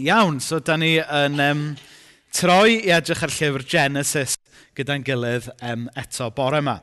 Iawn, 0.00 0.38
so 0.40 0.56
da 0.64 0.78
ni 0.80 0.94
yn 0.96 1.40
um, 1.44 1.58
troi 2.32 2.78
i 2.78 2.92
edrych 2.96 3.26
ar 3.26 3.32
llyfr 3.34 3.64
Genesis 3.68 4.38
gyda'n 4.72 5.04
gilydd 5.04 5.50
um, 5.68 5.84
eto 6.00 6.30
bore 6.32 6.62
yma. 6.62 6.78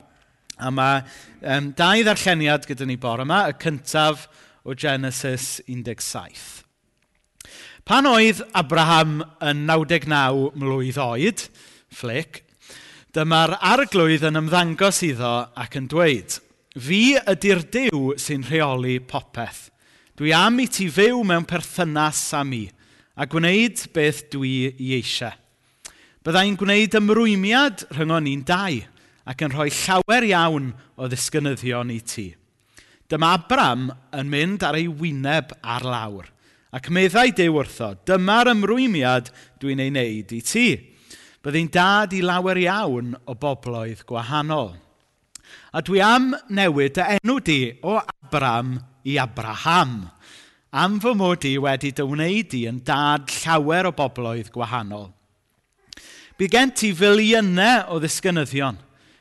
A 0.61 0.69
mae 0.69 0.99
um, 1.41 1.71
dau 1.73 2.03
ddarlleniad 2.05 2.67
gyda 2.69 2.85
ni 2.85 2.99
bore 3.01 3.25
yma, 3.25 3.47
y 3.49 3.57
cyntaf 3.57 4.27
o 4.61 4.77
Genesis 4.77 5.57
17. 5.65 6.37
Pan 7.81 8.05
oedd 8.05 8.43
Abraham 8.53 9.23
yn 9.41 9.65
99 9.65 10.53
mlwydd 10.61 11.01
oed, 11.01 11.47
flic, 11.89 12.43
dyma'r 13.17 13.57
arglwydd 13.57 14.29
yn 14.29 14.37
ymddangos 14.43 15.01
iddo 15.09 15.33
ac 15.57 15.81
yn 15.81 15.89
dweud, 15.89 16.37
Fi 16.79 17.17
ydy'r 17.17 17.65
Dyw 17.73 18.11
sy'n 18.21 18.45
rheoli 18.45 18.99
popeth. 19.01 19.71
Dwi 20.13 20.29
am 20.37 20.59
i 20.61 20.67
ti 20.69 20.85
fyw 20.93 21.23
mewn 21.25 21.49
perthynas 21.49 22.27
am 22.37 22.53
i 22.53 22.67
a 23.19 23.27
gwneud 23.27 23.81
beth 23.91 24.29
dwi 24.31 24.69
i 24.79 24.93
eisiau. 24.95 25.35
Byddai'n 26.23 26.55
gwneud 26.59 26.95
ymrwymiad 26.99 27.83
rhyngon 27.91 28.23
ni'n 28.27 28.43
dau 28.47 28.79
ac 29.29 29.43
yn 29.43 29.53
rhoi 29.53 29.69
llawer 29.75 30.27
iawn 30.29 30.69
o 30.95 31.07
ddisgynyddion 31.11 31.91
i 31.91 31.99
ti. 31.99 32.27
Dyma 33.09 33.33
Abram 33.35 33.89
yn 34.15 34.29
mynd 34.31 34.63
ar 34.63 34.77
ei 34.79 34.87
wyneb 34.87 35.51
ar 35.59 35.83
lawr 35.83 36.29
ac 36.75 36.91
meddai 36.93 37.31
Dew 37.33 37.55
wrtho, 37.57 37.95
dyma'r 38.05 38.51
ymrwymiad 38.53 39.31
dwi'n 39.59 39.81
ei 39.81 39.89
wneud 39.91 40.35
i 40.37 40.41
ti. 40.45 40.67
Byddai'n 41.43 41.71
dad 41.73 42.13
i 42.15 42.21
lawer 42.23 42.59
iawn 42.61 43.15
o 43.25 43.35
bobloedd 43.35 44.05
gwahanol. 44.07 44.75
A 45.73 45.81
dwi 45.81 45.99
am 46.03 46.31
newid 46.53 46.99
y 47.01 47.17
enw 47.17 47.39
di 47.43 47.59
o 47.83 47.97
Abram 47.99 48.77
i 49.07 49.17
Abraham 49.19 50.03
am 50.71 50.99
fy 51.01 51.15
mod 51.17 51.45
i 51.49 51.55
wedi 51.57 51.91
dy 51.95 52.05
wneud 52.05 52.53
i 52.53 52.65
yn 52.69 52.81
dad 52.85 53.31
llawer 53.41 53.89
o 53.89 53.93
bobloedd 53.95 54.51
gwahanol. 54.53 55.09
Bydd 56.37 56.53
gen 56.53 56.71
ti 56.77 56.91
filiynau 56.95 57.89
o 57.89 57.97
ddisgynyddion. 57.99 58.77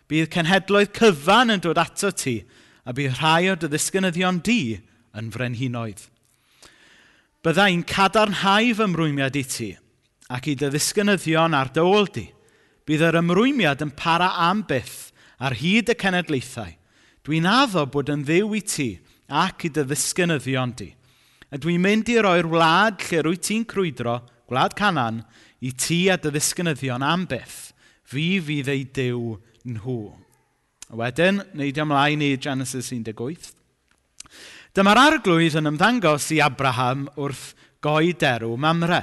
Bydd 0.08 0.30
cenhedloedd 0.32 0.92
cyfan 0.96 1.54
yn 1.56 1.64
dod 1.64 1.80
ato 1.80 2.12
ti, 2.12 2.42
a 2.84 2.92
bydd 2.92 3.16
rhai 3.18 3.50
o 3.52 3.56
dy 3.56 3.68
ddisgynyddion 3.72 4.42
di 4.44 4.78
yn 5.16 5.32
frenhinoedd. 5.32 6.04
Bydda 7.44 7.68
i'n 7.72 7.84
cadarnhau 7.88 8.74
fy 8.76 8.88
mrwymiad 8.92 9.36
i 9.40 9.44
ti, 9.48 9.70
ac 10.28 10.50
i 10.52 10.56
dy 10.58 10.68
ddisgynyddion 10.72 11.56
ar 11.56 11.72
dy 11.72 11.84
ôl 11.84 12.10
di. 12.12 12.26
Bydd 12.88 13.06
yr 13.08 13.20
ymrwymiad 13.22 13.82
yn 13.84 13.94
para 13.96 14.30
am 14.48 14.62
byth 14.68 15.10
ar 15.40 15.56
hyd 15.56 15.92
y 15.92 15.96
cenedlaethau. 15.96 16.76
Dwi'n 17.24 17.48
addo 17.48 17.84
bod 17.88 18.12
yn 18.12 18.22
ddiw 18.24 18.54
i 18.56 18.62
ti 18.64 18.88
ac 19.28 19.66
i 19.68 19.72
dy 19.72 19.84
ddisgynyddion 19.88 20.76
di 20.76 20.92
a 21.48 21.56
dwi'n 21.56 21.80
mynd 21.80 22.10
i 22.12 22.18
roi'r 22.20 22.48
wlad 22.50 23.00
lle 23.08 23.22
rwy 23.24 23.38
ti'n 23.40 23.64
crwydro, 23.68 24.18
gwlad 24.48 24.74
canan, 24.76 25.22
i 25.64 25.72
ti 25.72 26.06
a 26.12 26.18
dy 26.20 26.32
ddisgynyddion 26.32 27.04
am 27.04 27.24
byth. 27.28 27.72
Fi 28.08 28.38
fydd 28.44 28.68
ei 28.72 28.84
dew 28.84 29.36
nhw. 29.68 29.98
A 30.88 30.96
Wedyn, 30.96 31.42
neidio 31.56 31.84
ymlaen 31.84 32.24
i 32.24 32.34
Genesis 32.40 32.92
18. 32.92 33.52
Dyma'r 34.76 35.00
arglwydd 35.02 35.58
yn 35.60 35.72
ymddangos 35.72 36.28
i 36.36 36.42
Abraham 36.44 37.08
wrth 37.16 37.50
goi 37.84 38.12
derw 38.16 38.54
mamre. 38.60 39.02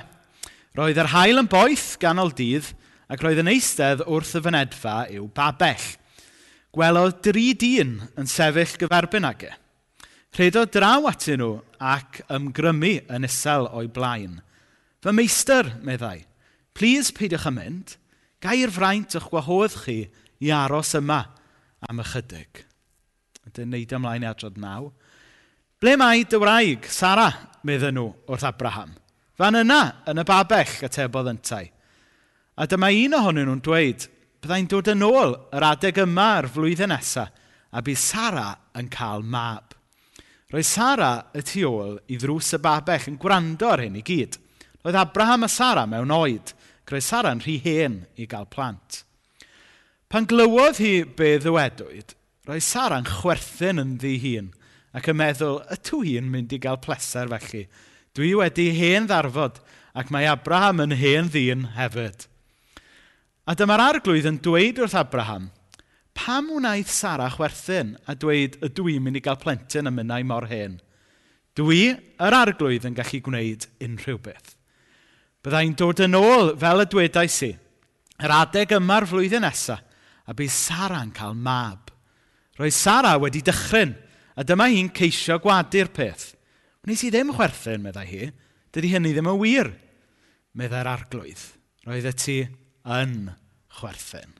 Roedd 0.77 1.01
yr 1.01 1.11
hael 1.13 1.41
yn 1.41 1.49
boeth 1.49 1.95
ganol 2.01 2.33
dydd 2.35 2.71
ac 3.09 3.21
roedd 3.21 3.41
yn 3.41 3.51
eistedd 3.53 4.05
wrth 4.05 4.37
y 4.37 4.45
fynedfa 4.45 4.95
i'w 5.13 5.27
babell. 5.33 5.85
Gwelodd 6.75 7.21
dri 7.25 7.53
dyn 7.57 7.99
yn 8.19 8.29
sefyll 8.29 8.77
gyferbyn 8.81 9.29
ag 9.29 9.47
e 9.49 9.53
Rhedo 10.35 10.65
draw 10.67 11.05
atyn 11.07 11.39
nhw 11.39 11.53
ac 11.79 12.17
ymgrymu 12.35 12.97
yn 13.15 13.23
isel 13.23 13.69
o'i 13.71 13.87
blaen. 13.87 14.41
Fy 14.99 15.13
meistr, 15.15 15.69
meddai, 15.79 16.25
plis 16.75 17.13
peidiwch 17.15 17.45
yn 17.47 17.55
mynd, 17.55 17.93
gair 18.43 18.73
fraint 18.73 19.15
o'ch 19.15 19.29
gwahodd 19.31 19.77
chi 19.85 20.01
i 20.43 20.51
aros 20.51 20.91
yma 20.99 21.21
am 21.87 22.01
ychydig. 22.03 22.65
Ydy'n 23.47 23.71
neud 23.71 23.93
ymlaen 23.95 24.25
i 24.25 24.27
adrodd 24.27 24.59
naw. 24.59 24.89
Ble 25.79 25.93
mae 26.01 26.25
dy 26.27 26.41
wraig, 26.41 26.89
Sara, 26.91 27.29
meddyn 27.63 27.95
nhw 27.95 28.09
wrth 28.27 28.47
Abraham? 28.49 28.91
Fan 29.39 29.61
yna, 29.61 29.79
yn 30.11 30.19
y 30.19 30.27
babell, 30.27 30.73
atebodd 30.83 31.31
yntau. 31.31 31.69
A 32.59 32.67
dyma 32.67 32.89
un 32.91 33.15
ohonyn 33.21 33.47
nhw'n 33.47 33.63
dweud, 33.63 34.09
byddai'n 34.43 34.67
dod 34.71 34.91
yn 34.91 35.07
ôl 35.07 35.37
yr 35.55 35.67
adeg 35.71 36.03
yma 36.03 36.27
yr 36.41 36.49
flwyddyn 36.51 36.91
nesaf, 36.91 37.31
a 37.71 37.79
bydd 37.83 38.03
Sara 38.03 38.49
yn 38.75 38.91
cael 38.91 39.23
mab. 39.23 39.74
Roedd 40.53 40.67
Sara 40.69 41.11
y 41.33 41.41
tu 41.41 41.63
ôl 41.65 41.95
i 42.11 42.19
ddrws 42.21 42.51
y 42.53 42.59
babell 42.61 43.07
yn 43.09 43.17
gwrando 43.21 43.71
ar 43.71 43.81
hyn 43.81 43.97
i 43.97 44.03
gyd. 44.05 44.37
Roedd 44.85 44.99
Abraham 45.01 45.47
a 45.47 45.49
Sara 45.49 45.87
mewn 45.89 46.13
oed, 46.13 46.53
roedd 46.85 47.05
Sara 47.05 47.31
yn 47.33 47.41
rhy 47.41 47.55
hen 47.63 48.03
i 48.21 48.27
gael 48.29 48.45
plant. 48.51 49.01
Pan 50.05 50.27
glywodd 50.29 50.77
hi 50.83 50.93
be 51.17 51.31
ddywedwyd, 51.41 52.13
roedd 52.45 52.67
Sara'n 52.67 53.09
chwerthin 53.09 53.81
yn 53.81 53.95
ddi 54.01 54.19
hun 54.21 54.51
ac 54.95 55.09
yn 55.11 55.17
meddwl, 55.19 55.57
y 55.65 55.75
tw 55.81 56.03
hi'n 56.05 56.29
mynd 56.31 56.53
i 56.55 56.61
gael 56.61 56.77
pleser 56.79 57.27
felly. 57.33 57.65
Dwi 58.15 58.31
wedi 58.37 58.69
hen 58.77 59.09
ddarfod 59.09 59.57
ac 59.97 60.13
mae 60.13 60.29
Abraham 60.29 60.83
yn 60.85 60.93
hen 60.95 61.33
ddyn 61.33 61.65
hefyd. 61.75 62.29
A 63.49 63.57
dyma'r 63.57 63.83
arglwydd 63.89 64.29
yn 64.29 64.39
dweud 64.45 64.79
wrth 64.79 64.95
Abraham, 65.01 65.49
pam 66.15 66.49
wnaeth 66.55 66.91
Sara 66.91 67.29
chwerthin 67.33 67.95
a 68.07 68.15
dweud 68.17 68.57
y 68.63 68.71
dwi'n 68.71 69.03
mynd 69.03 69.19
i 69.19 69.23
gael 69.23 69.39
plentyn 69.41 69.91
am 69.91 70.01
yna 70.01 70.21
mor 70.27 70.47
hen? 70.49 70.79
Dwi, 71.55 71.93
yr 72.19 72.35
arglwydd, 72.35 72.87
yn 72.87 72.95
gallu 72.97 73.21
gwneud 73.23 73.67
unrhyw 73.83 74.19
beth. 74.23 74.55
Byddai'n 75.45 75.75
dod 75.79 76.01
yn 76.03 76.17
ôl 76.17 76.55
fel 76.59 76.83
y 76.83 76.87
dwedais 76.91 77.37
i, 77.47 77.51
yr 78.19 78.33
adeg 78.33 78.73
yma'r 78.75 79.07
flwyddyn 79.07 79.45
nesaf, 79.45 79.83
a 80.25 80.33
bydd 80.33 80.51
Sara'n 80.51 81.13
cael 81.15 81.35
mab. 81.37 81.91
Roedd 82.57 82.73
Sara 82.73 83.13
wedi 83.21 83.43
dychryn, 83.45 83.93
a 84.35 84.43
dyma 84.43 84.67
hi'n 84.71 84.89
ceisio 84.95 85.37
gwadu'r 85.43 85.91
peth. 85.95 86.31
Wnes 86.85 87.03
i 87.05 87.11
ddim 87.13 87.33
chwerthin, 87.35 87.83
meddai 87.83 88.07
hi. 88.09 88.31
Dydy 88.75 88.91
hynny 88.91 89.11
ddim 89.15 89.29
yn 89.31 89.39
wir, 89.39 89.69
meddai'r 90.57 90.89
arglwydd. 90.91 91.43
Roedd 91.85 92.09
y 92.09 92.15
ti 92.19 92.39
yn 92.95 93.15
chwerthin. 93.77 94.33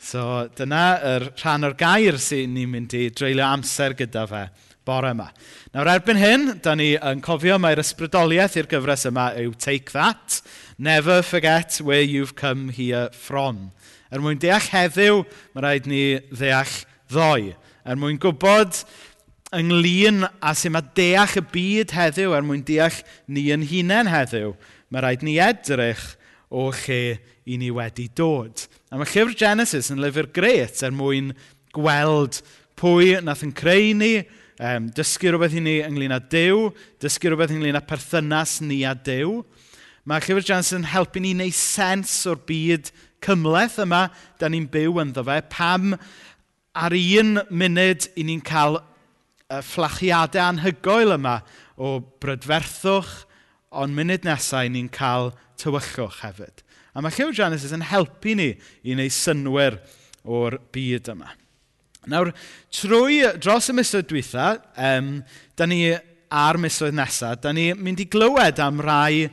So 0.00 0.48
dyna 0.56 0.84
yr 1.04 1.26
rhan 1.36 1.66
o'r 1.68 1.74
gair 1.76 2.16
sy'n 2.16 2.54
ni'n 2.56 2.70
mynd 2.72 2.94
i 2.96 3.10
dreulio 3.12 3.44
amser 3.44 3.92
gyda 3.98 4.22
fe 4.30 4.46
bore 4.88 5.10
yma. 5.12 5.26
Nawr 5.74 5.90
erbyn 5.92 6.16
hyn, 6.16 6.46
da 6.64 6.72
ni 6.74 6.94
yn 6.96 7.20
cofio 7.22 7.58
mae'r 7.60 7.82
ysbrydoliaeth 7.82 8.56
i'r 8.56 8.68
gyfres 8.70 9.04
yma 9.10 9.26
yw 9.42 9.52
Take 9.60 9.92
That, 9.92 10.40
Never 10.80 11.20
Forget 11.20 11.82
Where 11.84 12.00
You've 12.00 12.32
Come 12.34 12.72
Here 12.72 13.10
From. 13.12 13.68
Er 14.08 14.24
mwyn 14.24 14.40
deall 14.40 14.64
heddiw, 14.72 15.20
mae 15.52 15.66
rhaid 15.66 15.90
ni 15.92 16.02
ddeall 16.32 16.72
ddoe. 17.12 17.52
Er 17.84 18.00
mwyn 18.00 18.18
gwybod 18.24 18.80
ynglyn 19.60 20.24
a 20.24 20.56
sy'n 20.56 20.78
mae 20.78 20.90
deall 20.96 21.36
y 21.36 21.44
byd 21.52 21.92
heddiw, 21.98 22.32
er 22.40 22.48
mwyn 22.48 22.64
deall 22.64 23.04
ni 23.28 23.50
yn 23.52 23.68
hunain 23.68 24.08
heddiw, 24.08 24.56
mae 24.88 25.04
rhaid 25.04 25.28
ni 25.28 25.36
edrych 25.44 26.08
o 26.48 26.70
lle 26.72 27.18
i 27.44 27.60
ni 27.60 27.68
wedi 27.68 28.08
dod. 28.16 28.69
A 28.90 28.98
mae 28.98 29.06
llyfr 29.06 29.36
Genesis 29.38 29.92
yn 29.94 30.00
lyfr 30.02 30.26
gret 30.34 30.80
er 30.82 30.90
mwyn 30.90 31.28
gweld 31.70 32.40
pwy 32.80 33.12
nath 33.22 33.44
yn 33.46 33.52
creu 33.54 33.92
ni, 33.94 34.24
um, 34.58 34.88
dysgu 34.96 35.30
rhywbeth 35.30 35.54
i 35.54 35.60
ni 35.62 35.74
ynglyn 35.86 36.14
â 36.16 36.18
Dyw, 36.32 36.64
dysgu 36.98 37.30
rhywbeth 37.30 37.52
ynglyn 37.54 37.78
â 37.78 37.84
perthynas 37.86 38.56
ni 38.66 38.80
a 38.82 38.96
Dyw. 38.98 39.36
Mae 40.10 40.24
llyfr 40.26 40.42
Genesis 40.48 40.74
yn 40.80 40.88
helpu 40.90 41.22
ni 41.22 41.36
wneud 41.36 41.54
sens 41.54 42.16
o'r 42.26 42.40
byd 42.48 42.90
cymleth 43.22 43.78
yma 43.84 44.08
da 44.42 44.50
ni'n 44.50 44.66
byw 44.72 44.98
ynddo 45.04 45.22
fe. 45.28 45.38
Pam 45.54 45.94
ar 46.74 46.96
un 46.98 47.44
munud 47.46 48.08
i 48.18 48.24
ni'n 48.26 48.42
cael 48.42 48.80
y 49.54 49.60
fflachiadau 49.68 50.48
anhygoel 50.48 51.14
yma 51.14 51.36
o 51.78 52.00
brydferthwch, 52.18 53.14
ond 53.70 53.94
munud 53.94 54.26
nesau 54.26 54.66
ni'n 54.66 54.90
cael 54.90 55.30
tywyllwch 55.62 56.24
hefyd. 56.24 56.66
A 56.94 57.02
mae 57.02 57.14
Lliw 57.14 57.34
Genesis 57.36 57.74
yn 57.76 57.86
helpu 57.86 58.34
ni 58.38 58.50
i 58.82 58.94
wneud 58.96 59.14
synwyr 59.14 59.78
o'r 60.26 60.58
byd 60.74 61.12
yma. 61.14 61.30
Nawr, 62.10 62.32
trwy 62.72 63.20
dros 63.38 63.68
y 63.70 63.76
misoedd 63.76 64.08
dwytha, 64.08 64.54
um, 64.80 65.18
da 65.56 65.68
ni 65.68 65.84
a'r 65.92 66.58
misoedd 66.62 66.96
nesaf, 66.96 67.42
da 67.44 67.52
ni 67.52 67.70
mynd 67.76 68.00
i 68.02 68.08
glywed 68.10 68.60
am 68.62 68.80
rai 68.82 69.28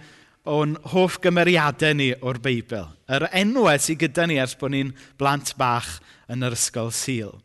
o'n 0.48 0.76
hoff 0.94 1.18
gymeriadau 1.24 1.96
ni 1.98 2.12
o'r 2.22 2.40
Beibl. 2.44 2.88
Yr 3.12 3.28
enwau 3.36 3.80
sydd 3.82 4.02
gyda 4.04 4.28
ni 4.28 4.40
ers 4.42 4.56
bod 4.60 4.74
ni'n 4.76 4.94
blant 5.20 5.54
bach 5.60 5.98
yn 6.32 6.46
yr 6.48 6.56
ysgol 6.56 6.92
Sil. 6.96 7.36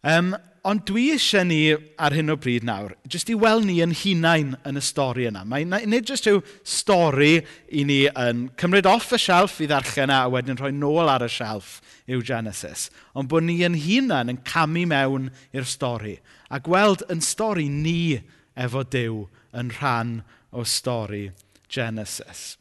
Um, 0.00 0.32
ond 0.64 0.82
dwi 0.88 1.06
eisiau 1.14 1.46
ni 1.48 1.60
ar 2.00 2.12
hyn 2.12 2.32
o 2.32 2.36
bryd 2.40 2.64
nawr, 2.68 2.92
jyst 3.08 3.30
i 3.32 3.36
weld 3.38 3.64
ni 3.68 3.78
yn 3.84 3.94
hunain 3.96 4.54
yn 4.68 4.80
y 4.80 4.82
stori 4.84 5.26
yna. 5.28 5.46
Mae 5.48 5.64
nid 5.64 6.08
jyst 6.08 6.28
yw 6.28 6.42
stori 6.68 7.38
i 7.72 7.84
ni 7.88 8.02
yn 8.08 8.46
cymryd 8.60 8.88
off 8.88 9.12
y 9.16 9.20
shelf 9.20 9.56
i 9.64 9.68
ddarllen 9.70 10.12
e 10.12 10.18
a 10.18 10.28
wedyn 10.32 10.60
rhoi 10.60 10.72
nôl 10.76 11.08
ar 11.08 11.24
y 11.24 11.30
shelf 11.32 11.78
yw 12.10 12.20
Genesis, 12.26 12.88
ond 13.16 13.30
bod 13.32 13.46
ni 13.46 13.60
yn 13.64 13.78
hunain 13.80 14.32
yn 14.32 14.42
camu 14.44 14.84
mewn 14.90 15.30
i'r 15.56 15.68
stori 15.68 16.18
a 16.50 16.58
gweld 16.60 17.04
yn 17.12 17.22
stori 17.24 17.68
ni 17.70 18.20
efo 18.58 18.82
Dyw 18.82 19.22
yn 19.56 19.70
rhan 19.78 20.18
o 20.50 20.64
stori 20.66 21.28
Genesis. 21.70 22.56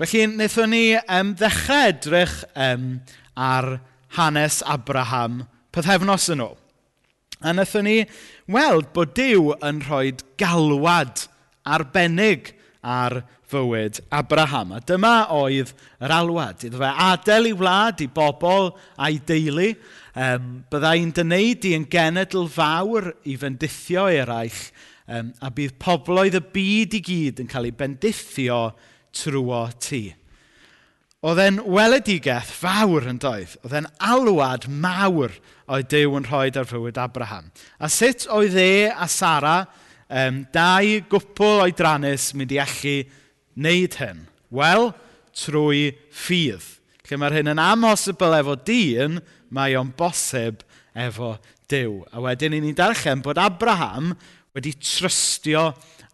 Felly, 0.00 0.26
wnaethon 0.26 0.72
ni 0.74 0.84
um, 0.98 1.32
ddechrau 1.38 1.92
edrych 1.92 2.36
um, 2.58 2.86
ar 3.38 3.76
hanes 4.18 4.60
Abraham 4.66 5.44
pethefnos 5.72 6.28
yn 6.32 6.44
ôl. 6.44 6.56
A 7.42 7.50
wnaethon 7.50 7.86
ni 7.88 7.98
weld 8.52 8.92
bod 8.94 9.14
Dyw 9.18 9.56
yn 9.66 9.80
rhoi 9.86 10.12
galwad 10.38 11.26
arbennig 11.66 12.52
ar 12.82 13.22
fywyd 13.52 14.00
Abraham. 14.14 14.72
A 14.76 14.80
dyma 14.84 15.26
oedd 15.34 15.72
yr 16.02 16.14
alwad. 16.14 16.62
Iddo 16.66 16.80
fe 16.80 16.92
adael 17.06 17.50
i 17.50 17.56
wlad, 17.56 18.02
i 18.04 18.08
bobl 18.10 18.72
a'i 18.96 19.20
deulu. 19.28 19.72
Um, 20.12 20.48
byddai'n 20.70 21.12
dyneud 21.16 21.68
i 21.68 21.74
yn 21.78 21.86
genedl 21.90 22.48
fawr 22.52 23.12
i 23.28 23.36
fendithio 23.40 24.08
eraill. 24.12 24.64
Um, 25.12 25.32
a 25.42 25.50
bydd 25.52 25.76
pobloedd 25.82 26.38
y 26.38 26.42
byd 26.54 26.98
i 26.98 27.04
gyd 27.04 27.42
yn 27.42 27.50
cael 27.50 27.68
ei 27.68 27.76
bendithio 27.76 28.64
trwy 29.18 29.62
ti. 29.82 30.04
Oedd 31.22 31.38
e'n 31.38 31.60
weledigaeth 31.70 32.48
fawr 32.50 33.04
yn 33.06 33.20
doedd. 33.22 33.52
Oedd 33.62 33.76
e'n 33.78 33.86
alwad 34.02 34.64
mawr 34.66 35.36
oedd 35.70 35.86
Dyw 35.92 36.16
yn 36.18 36.24
rhoi 36.26 36.48
ar 36.58 36.66
fywyd 36.66 36.98
Abraham. 36.98 37.52
A 37.78 37.86
sut 37.86 38.24
oedd 38.26 38.56
e 38.58 38.88
a 38.90 39.06
Sara, 39.06 39.60
um, 40.10 40.40
dau 40.50 40.96
gwpl 41.12 41.62
oedrannus, 41.68 42.32
mynd 42.34 42.56
i 42.56 42.58
allu 42.64 42.96
wneud 43.54 44.00
hyn? 44.00 44.24
Wel, 44.50 44.88
trwy 45.44 45.92
ffydd. 46.10 46.66
Lle 47.06 47.20
mae'r 47.22 47.38
hyn 47.38 47.52
yn 47.54 47.62
amhosibl 47.68 48.34
efo 48.40 48.58
dyn, 48.66 49.20
mae 49.54 49.78
o'n 49.78 49.94
bosib 49.94 50.66
efo 50.98 51.36
Dyw. 51.70 52.00
A 52.10 52.18
wedyn 52.26 52.58
ni'n 52.58 52.74
darllen 52.74 53.22
bod 53.22 53.38
Abraham 53.38 54.10
wedi 54.58 54.74
trystio 54.74 55.68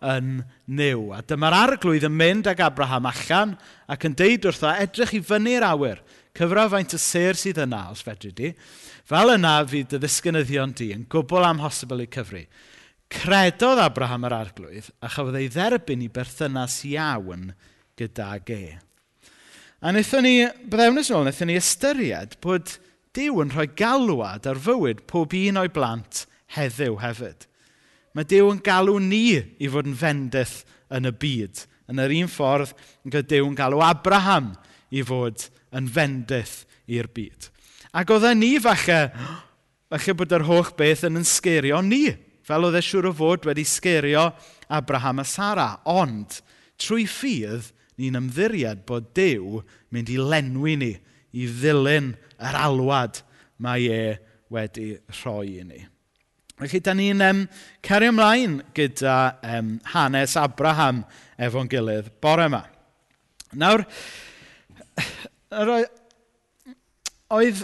yn 0.05 0.43
niw. 0.67 1.11
A 1.17 1.23
dyma'r 1.27 1.57
arglwydd 1.57 2.07
yn 2.09 2.17
mynd 2.17 2.49
ag 2.51 2.63
Abraham 2.65 3.09
allan 3.11 3.55
ac 3.91 4.07
yn 4.09 4.17
deud 4.19 4.49
wrtho, 4.51 4.71
edrych 4.71 5.15
i 5.19 5.23
fyny'r 5.25 5.67
awyr, 5.67 6.03
cyfra 6.39 6.69
faint 6.71 6.95
y 6.95 7.01
ser 7.03 7.39
sydd 7.39 7.63
yna, 7.65 7.89
os 7.93 8.05
fedri 8.07 8.33
di. 8.35 8.53
Fel 9.09 9.35
yna 9.35 9.59
fydd 9.69 9.95
dy 9.95 10.03
ddisgynyddion 10.03 10.75
di 10.79 10.91
yn 10.95 11.07
gwbl 11.11 11.47
amhosibl 11.49 12.05
i 12.05 12.09
cyfru. 12.13 12.45
Credodd 13.09 13.81
Abraham 13.81 14.27
yr 14.29 14.37
arglwydd 14.37 14.91
a 15.01 15.09
chafodd 15.09 15.39
ei 15.41 15.49
dderbyn 15.49 16.05
i 16.05 16.11
berthynas 16.13 16.83
iawn 16.91 17.49
gyda 17.99 18.35
ge. 18.45 18.77
A 19.79 19.93
wnaethon 19.93 20.27
ni, 20.27 20.37
byddai'n 20.69 20.99
ôl, 20.99 21.23
wnaethon 21.23 21.49
ni 21.49 21.57
ystyried 21.57 22.37
bod 22.45 22.77
Dyw 23.19 23.41
yn 23.43 23.51
rhoi 23.51 23.67
galwad 23.75 24.45
ar 24.47 24.59
fywyd 24.63 25.01
pob 25.11 25.33
un 25.35 25.57
o'i 25.59 25.71
blant 25.75 26.21
heddiw 26.55 27.01
hefyd. 27.03 27.48
Mae 28.19 28.27
Dyw 28.27 28.49
yn 28.51 28.59
galw 28.67 28.97
ni 28.99 29.37
i 29.39 29.69
fod 29.71 29.87
yn 29.87 29.95
fendith 29.95 30.65
yn 30.91 31.07
y 31.07 31.13
byd. 31.23 31.61
Yn 31.87 32.01
yr 32.03 32.15
un 32.17 32.31
ffordd, 32.33 32.73
mae 33.07 33.23
Dyw 33.23 33.45
yn 33.47 33.55
galw 33.55 33.79
Abraham 33.87 34.49
i 34.91 35.05
fod 35.07 35.45
yn 35.79 35.87
fendith 35.87 36.65
i'r 36.91 37.07
byd. 37.15 37.47
Ac 37.95 38.11
oedd 38.11 38.27
e 38.27 38.33
ni 38.35 38.57
falle, 38.59 38.97
falle 39.87 40.15
bod 40.19 40.35
yr 40.35 40.45
holl 40.49 40.73
beth 40.81 41.05
yn 41.07 41.21
yn 41.21 41.29
sgerio 41.31 41.79
ni, 41.87 42.09
fel 42.43 42.67
oedd 42.67 42.81
e 42.81 42.83
siŵr 42.83 43.07
o 43.07 43.13
fod 43.21 43.47
wedi 43.47 43.63
sgerio 43.63 44.25
Abraham 44.67 45.23
a 45.23 45.27
Sara. 45.37 45.69
Ond, 45.87 46.41
trwy 46.75 47.07
ffydd, 47.07 47.71
ni'n 48.03 48.19
ymddiried 48.19 48.83
bod 48.89 49.13
Dyw 49.15 49.63
mynd 49.95 50.11
i 50.11 50.19
lenwi 50.19 50.75
ni 50.83 50.91
i 51.39 51.47
ddilyn 51.47 52.11
yr 52.51 52.59
alwad 52.65 53.23
mae 53.63 53.87
e 53.87 54.03
wedi 54.51 54.89
rhoi 55.21 55.61
i 55.61 55.65
ni. 55.71 55.81
Felly, 56.59 56.81
da 56.83 56.95
ni'n 56.97 57.23
um, 57.23 57.45
cario 57.87 58.11
ymlaen 58.11 58.59
gyda 58.75 59.19
um, 59.47 59.77
hanes 59.93 60.35
Abraham 60.41 61.05
efo'n 61.39 61.71
gilydd 61.71 62.09
bore 62.23 62.49
yma. 62.51 62.65
Nawr, 63.59 63.85
oedd, 67.31 67.63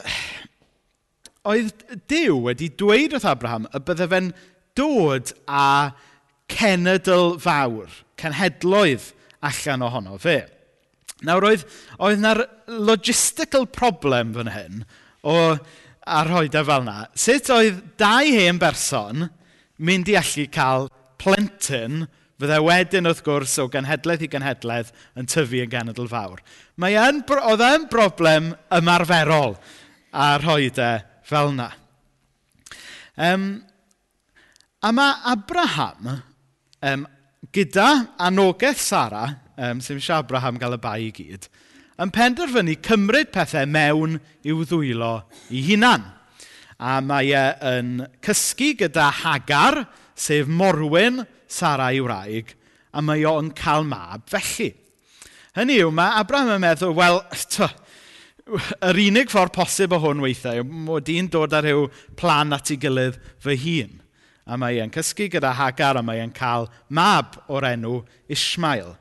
oedd 1.42 1.84
Dyw 2.06 2.38
wedi 2.46 2.70
dweud 2.78 3.16
wrth 3.16 3.28
Abraham 3.34 3.66
y 3.74 3.82
bydde 3.82 4.08
fe'n 4.14 4.32
dod 4.78 5.34
â 5.50 5.66
cenedl 6.54 7.34
fawr, 7.42 7.90
cenhedloedd 8.20 9.10
allan 9.44 9.84
ohono 9.88 10.20
fe. 10.22 10.44
Nawr, 11.26 11.50
oedd, 11.50 11.66
oedd 11.98 12.22
na'r 12.22 12.44
logistical 12.70 13.66
problem 13.66 14.36
fan 14.38 14.54
hyn 14.54 14.84
o 15.24 15.56
a 16.04 16.24
rhoi 16.26 16.48
e 16.48 16.64
fel 16.64 16.84
yna, 16.84 16.98
sut 17.16 17.48
oedd 17.54 17.80
dau 18.00 18.28
hen 18.36 18.60
berson 18.60 19.28
mynd 19.84 20.10
i 20.12 20.18
allu 20.20 20.44
cael 20.52 20.90
plentyn 21.20 22.04
fyddai 22.40 22.60
wedyn 22.64 23.08
wrth 23.08 23.22
gwrs 23.24 23.54
o 23.62 23.68
genhedlaeth 23.72 24.24
i 24.26 24.28
genhedlaeth 24.30 24.92
yn 25.18 25.28
tyfu 25.30 25.62
yn 25.64 25.70
genedl 25.72 26.10
fawr. 26.10 26.42
Mae 26.76 26.96
yn, 26.98 27.22
oedd 27.24 27.64
e'n 27.64 27.88
broblem 27.90 28.52
ymarferol 28.74 29.56
a 30.12 30.34
rhoi 30.42 30.68
e 30.68 30.90
fel 31.24 31.52
yna. 31.54 31.70
Um, 33.14 33.62
a 34.82 34.90
mae 34.92 35.20
Abraham 35.32 36.10
um, 36.10 37.06
gyda 37.54 37.88
anogaeth 38.18 38.82
Sara, 38.82 39.28
um, 39.56 39.80
sy'n 39.80 40.02
siarad 40.02 40.26
Abraham 40.26 40.58
gael 40.60 40.76
y 40.76 40.80
bai 40.82 40.98
i 41.06 41.12
gyd, 41.14 41.48
yn 42.00 42.10
penderfynu 42.14 42.74
cymryd 42.84 43.30
pethau 43.34 43.68
mewn 43.70 44.18
i'w 44.46 44.64
ddwylo 44.66 45.14
i 45.54 45.62
hunan. 45.68 46.06
A 46.78 46.98
mae 47.04 47.30
e 47.30 47.44
yn 47.70 48.02
cysgu 48.24 48.72
gyda 48.80 49.10
Hagar, 49.22 49.84
sef 50.14 50.50
Morwyn, 50.50 51.22
Sara 51.46 51.92
i 51.94 52.00
wraig, 52.02 52.50
a 52.94 53.02
mae 53.02 53.24
o 53.26 53.36
yn 53.38 53.52
cael 53.54 53.86
mab 53.86 54.26
felly. 54.30 54.72
Hynny 55.54 55.78
yw, 55.84 55.92
mae 55.94 56.18
Abraham 56.18 56.56
yn 56.56 56.64
meddwl, 56.64 56.96
wel, 56.98 57.20
yr 58.44 58.98
unig 59.06 59.30
ffordd 59.30 59.54
posib 59.54 59.94
o 59.94 60.00
hwn 60.02 60.22
weithiau, 60.24 60.64
mod 60.66 61.08
i'n 61.08 61.30
dod 61.30 61.54
ar 61.54 61.64
rhyw 61.64 61.86
plan 62.18 62.52
at 62.56 62.74
ei 62.74 62.80
gilydd 62.82 63.20
fy 63.42 63.56
hun. 63.62 64.00
A 64.44 64.58
mae 64.60 64.82
e'n 64.82 64.92
cysgu 64.92 65.30
gyda 65.32 65.54
Hagar 65.56 65.96
a 65.96 66.02
mae 66.04 66.20
e'n 66.20 66.34
cael 66.34 66.66
mab 66.92 67.38
o'r 67.48 67.70
enw 67.70 68.02
Ismael 68.28 68.96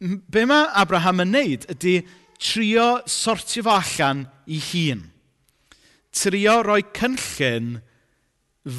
be 0.00 0.44
mae 0.46 0.70
Abraham 0.78 1.22
yn 1.24 1.34
wneud 1.34 1.66
ydy 1.74 1.98
trio 2.38 2.88
sortio 3.10 3.64
fo 3.66 3.76
allan 3.78 4.26
i 4.46 4.60
hun. 4.70 5.04
Trio 6.14 6.58
roi 6.62 6.82
cynllun 6.96 7.78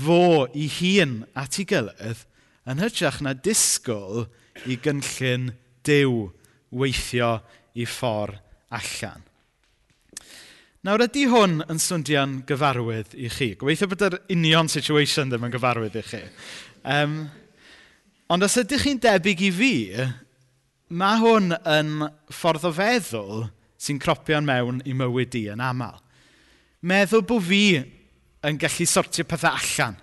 fo 0.03 0.47
i 0.55 0.67
hun 0.79 1.23
at 1.37 1.59
ei 1.59 1.67
gilydd 1.67 2.25
yn 2.69 2.83
hytrach 2.83 3.19
na 3.25 3.33
disgwyl 3.33 4.27
i 4.69 4.77
gynllun 4.79 5.49
dew 5.87 6.29
weithio 6.69 7.39
i 7.75 7.87
ffordd 7.89 8.39
allan. 8.75 9.25
Nawr 10.87 11.03
ydy 11.03 11.25
hwn 11.27 11.59
yn 11.67 11.79
swndio'n 11.83 12.37
gyfarwydd 12.47 13.11
i 13.19 13.27
chi? 13.33 13.49
Gobeithio 13.59 13.89
bod 13.91 14.05
yr 14.07 14.15
union 14.31 14.69
situation 14.71 15.27
ddim 15.27 15.43
yn 15.49 15.51
gyfarwydd 15.51 15.97
i 15.99 16.03
chi. 16.07 16.21
Um, 16.87 17.17
ond 18.31 18.47
os 18.47 18.55
ydych 18.61 18.85
chi'n 18.85 19.01
debyg 19.03 19.43
i 19.43 19.49
fi, 19.51 19.73
mae 20.89 21.19
hwn 21.21 21.53
yn 21.69 22.05
ffordd 22.33 22.65
o 22.65 22.71
feddwl 22.73 23.43
sy'n 23.79 23.99
cropio'n 24.01 24.45
mewn 24.45 24.81
i 24.89 24.95
mywyd 24.97 25.37
i 25.37 25.45
yn 25.53 25.61
aml. 25.61 25.99
Meddwl 26.81 27.25
bod 27.29 27.45
fi 27.45 27.63
yn 27.77 28.59
gallu 28.59 28.87
sortio 28.89 29.25
pethau 29.29 29.59
allan. 29.59 29.99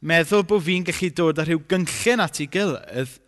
Meddwl 0.00 0.46
bod 0.48 0.64
fi'n 0.64 0.86
gallu 0.88 1.10
dod 1.16 1.42
â 1.42 1.46
rhyw 1.46 1.60
gynllun 1.68 2.24
at 2.24 2.40
ei 2.40 2.48
gilydd 2.52 3.18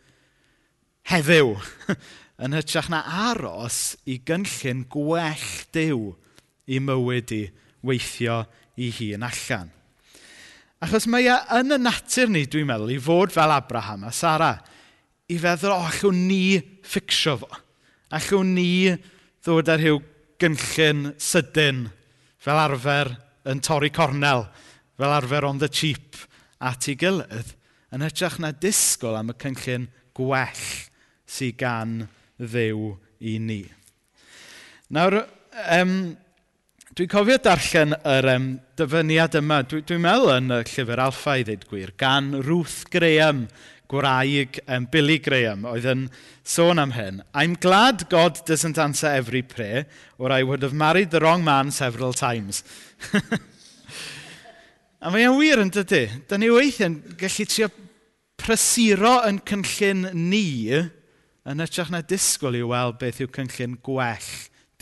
heddiw 1.10 1.52
yn 2.42 2.56
hytrach 2.56 2.88
na 2.90 3.02
aros 3.28 3.98
i 4.08 4.16
gynllun 4.24 4.86
gwell 4.90 5.46
diw 5.74 6.10
i 6.72 6.80
mywyd 6.80 7.36
i 7.36 7.44
weithio 7.84 8.42
i 8.80 8.88
hun 8.96 9.28
allan. 9.28 9.72
Achos 10.82 11.06
mae 11.10 11.28
e 11.30 11.34
yn 11.60 11.76
y 11.76 11.78
natur 11.78 12.30
ni, 12.32 12.46
dwi'n 12.50 12.66
meddwl, 12.66 12.96
i 12.96 13.02
fod 13.02 13.34
fel 13.34 13.52
Abraham 13.54 14.08
a 14.08 14.14
Sara– 14.16 14.56
i 15.32 15.38
feddwl, 15.40 15.72
o, 15.72 15.88
allwn 15.88 16.22
ni 16.28 16.44
fficsio 16.84 17.38
fo. 17.40 17.48
Allwn 18.12 18.54
ni 18.56 18.92
ddod 19.42 19.70
ar 19.72 19.80
rhyw 19.80 20.00
gynllun 20.42 21.12
sydyn 21.22 21.86
fel 22.42 22.60
arfer 22.60 23.14
yn 23.48 23.62
torri 23.64 23.92
cornel, 23.94 24.46
fel 24.98 25.14
arfer 25.14 25.46
on 25.48 25.60
the 25.62 25.70
cheap 25.70 26.18
at 26.62 26.88
ei 26.90 26.98
gilydd, 26.98 27.54
yn 27.94 28.04
hytrach 28.04 28.38
na 28.42 28.52
disgwyl 28.52 29.18
am 29.18 29.32
y 29.32 29.38
cynllun 29.42 29.88
gwell 30.16 30.66
sydd 31.28 31.58
gan 31.60 32.02
ddew 32.40 32.92
i 33.22 33.38
ni. 33.40 33.62
Nawr, 34.92 35.22
um, 35.78 35.96
Dwi'n 36.92 37.08
cofio 37.08 37.38
darllen 37.40 37.94
yr 38.04 38.26
um, 38.34 38.46
dyfyniad 38.76 39.38
yma, 39.38 39.62
dwi'n 39.64 39.84
dwi 39.88 39.96
meddwl 40.04 40.34
yn 40.34 40.52
y 40.52 40.58
llyfr 40.68 41.00
Alffa 41.00 41.38
i 41.40 41.44
ddweud 41.46 41.62
gwir, 41.70 41.92
gan 41.96 42.26
Ruth 42.44 42.82
Graham, 42.92 43.46
gwraig 43.92 44.58
um, 44.66 44.86
Billy 44.90 45.18
Graham 45.20 45.66
oedd 45.68 45.86
yn 45.92 46.06
sôn 46.48 46.80
am 46.80 46.94
hyn. 46.96 47.20
I'm 47.36 47.54
glad 47.60 48.08
God 48.10 48.40
doesn't 48.48 48.80
answer 48.80 49.12
every 49.12 49.42
prayer 49.42 49.86
or 50.18 50.32
I 50.32 50.42
would 50.42 50.62
have 50.64 50.72
married 50.72 51.10
the 51.10 51.20
wrong 51.20 51.44
man 51.44 51.70
several 51.70 52.12
times. 52.12 52.64
A 55.02 55.10
mae 55.10 55.26
e'n 55.26 55.34
wir 55.34 55.58
yn 55.58 55.72
dydy. 55.74 56.06
Da 56.30 56.38
ni 56.38 56.48
weithiau'n 56.52 57.00
gallu 57.18 57.46
trio 57.50 57.68
prysuro 58.38 59.16
yn 59.26 59.40
cynllun 59.46 60.08
ni 60.14 60.70
yn 60.72 61.62
ytrach 61.64 61.90
na 61.90 62.00
disgwyl 62.06 62.56
i 62.58 62.62
weld 62.66 63.00
beth 63.00 63.20
yw 63.22 63.30
cynllun 63.34 63.76
gwell 63.84 64.30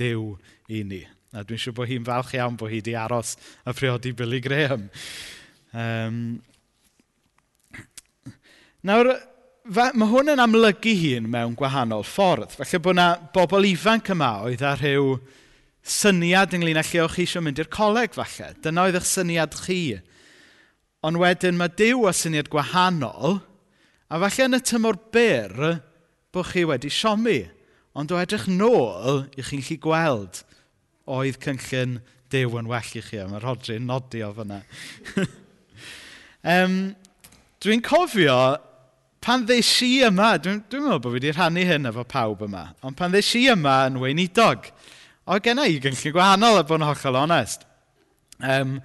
Dyw 0.01 0.37
i 0.73 0.85
ni. 0.87 1.01
A 1.37 1.45
dwi'n 1.45 1.61
siŵr 1.61 1.77
bod 1.77 1.91
hi'n 1.91 2.07
falch 2.07 2.33
iawn 2.37 2.57
bod 2.59 2.73
hi 2.73 2.81
wedi 2.81 2.95
aros 2.97 3.35
a 3.69 3.75
priodi 3.77 4.15
Billy 4.17 4.41
Graham. 4.45 4.89
Um, 5.73 6.41
Nawr, 8.87 9.11
fa, 9.69 9.91
mae 9.93 10.09
hwn 10.09 10.33
yn 10.33 10.41
amlygu 10.41 10.95
hun 11.03 11.29
mewn 11.33 11.57
gwahanol 11.59 12.05
ffordd. 12.07 12.55
Felly 12.57 12.81
bod 12.81 12.97
yna 12.97 13.09
bobl 13.35 13.69
ifanc 13.69 14.09
yma 14.15 14.31
oedd 14.47 14.65
ar 14.65 14.81
rhyw 14.81 15.19
syniad 15.85 16.55
ynglyn 16.57 16.81
â 16.81 16.85
lle 16.87 17.03
o'ch 17.05 17.19
chi 17.19 17.27
eisiau 17.27 17.45
mynd 17.45 17.61
i'r 17.61 17.69
coleg 17.73 18.17
falle. 18.17 18.55
Dyna 18.65 18.87
oedd 18.87 18.97
eich 19.01 19.09
syniad 19.11 19.57
chi. 19.67 19.99
Ond 21.05 21.21
wedyn 21.21 21.59
mae 21.61 21.73
Dyw 21.77 22.07
a 22.09 22.13
syniad 22.17 22.49
gwahanol, 22.53 23.41
a 24.09 24.21
falle 24.25 24.49
yn 24.49 24.59
y 24.59 24.63
tymor 24.65 24.99
byr, 25.13 25.57
bod 26.33 26.49
chi 26.51 26.65
wedi 26.69 26.93
siomi. 26.93 27.43
Ond 27.97 28.13
o 28.15 28.21
edrych 28.21 28.47
nôl, 28.49 29.27
i 29.37 29.45
chi'n 29.45 29.65
chi 29.67 29.77
gweld 29.83 30.43
oedd 31.11 31.41
cynllun 31.43 31.99
Dyw 32.31 32.57
yn 32.61 32.69
well 32.71 32.97
i 32.97 33.05
chi. 33.05 33.21
Mae 33.29 33.43
Rodri'n 33.43 33.89
nodio 33.89 34.33
fyna. 34.37 34.61
um, 36.55 36.77
dwi'n 37.61 37.83
cofio 37.85 38.41
pan 39.21 39.45
ddeis 39.45 39.71
i 39.85 40.01
yma, 40.07 40.33
dwi'n 40.41 40.63
dwi 40.73 40.81
meddwl 40.81 41.01
bod 41.05 41.13
fi 41.13 41.19
wedi 41.19 41.33
rhannu 41.35 41.65
hyn 41.69 41.89
efo 41.91 42.05
pawb 42.09 42.47
yma, 42.47 42.71
ond 42.87 42.97
pan 42.97 43.13
ddeis 43.13 43.29
i 43.37 43.45
yma 43.53 43.83
yn 43.91 43.99
weinidog, 44.01 44.71
o 45.29 45.37
genna 45.45 45.67
i 45.69 45.77
gynllun 45.83 46.15
gwahanol 46.17 46.57
e, 46.57 46.63
a 46.63 46.67
bod 46.69 46.81
yn 46.81 46.87
hollol 46.89 47.19
onest. 47.21 47.67
Um, 48.41 48.79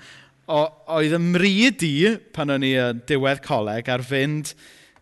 o, 0.51 0.65
oedd 0.97 1.15
ymryd 1.15 1.85
i, 1.87 1.93
pan 2.35 2.51
o'n 2.51 2.65
i 2.67 2.73
yn 2.81 2.99
diwedd 3.07 3.39
coleg, 3.45 3.87
ar 3.87 4.03
fynd, 4.05 4.51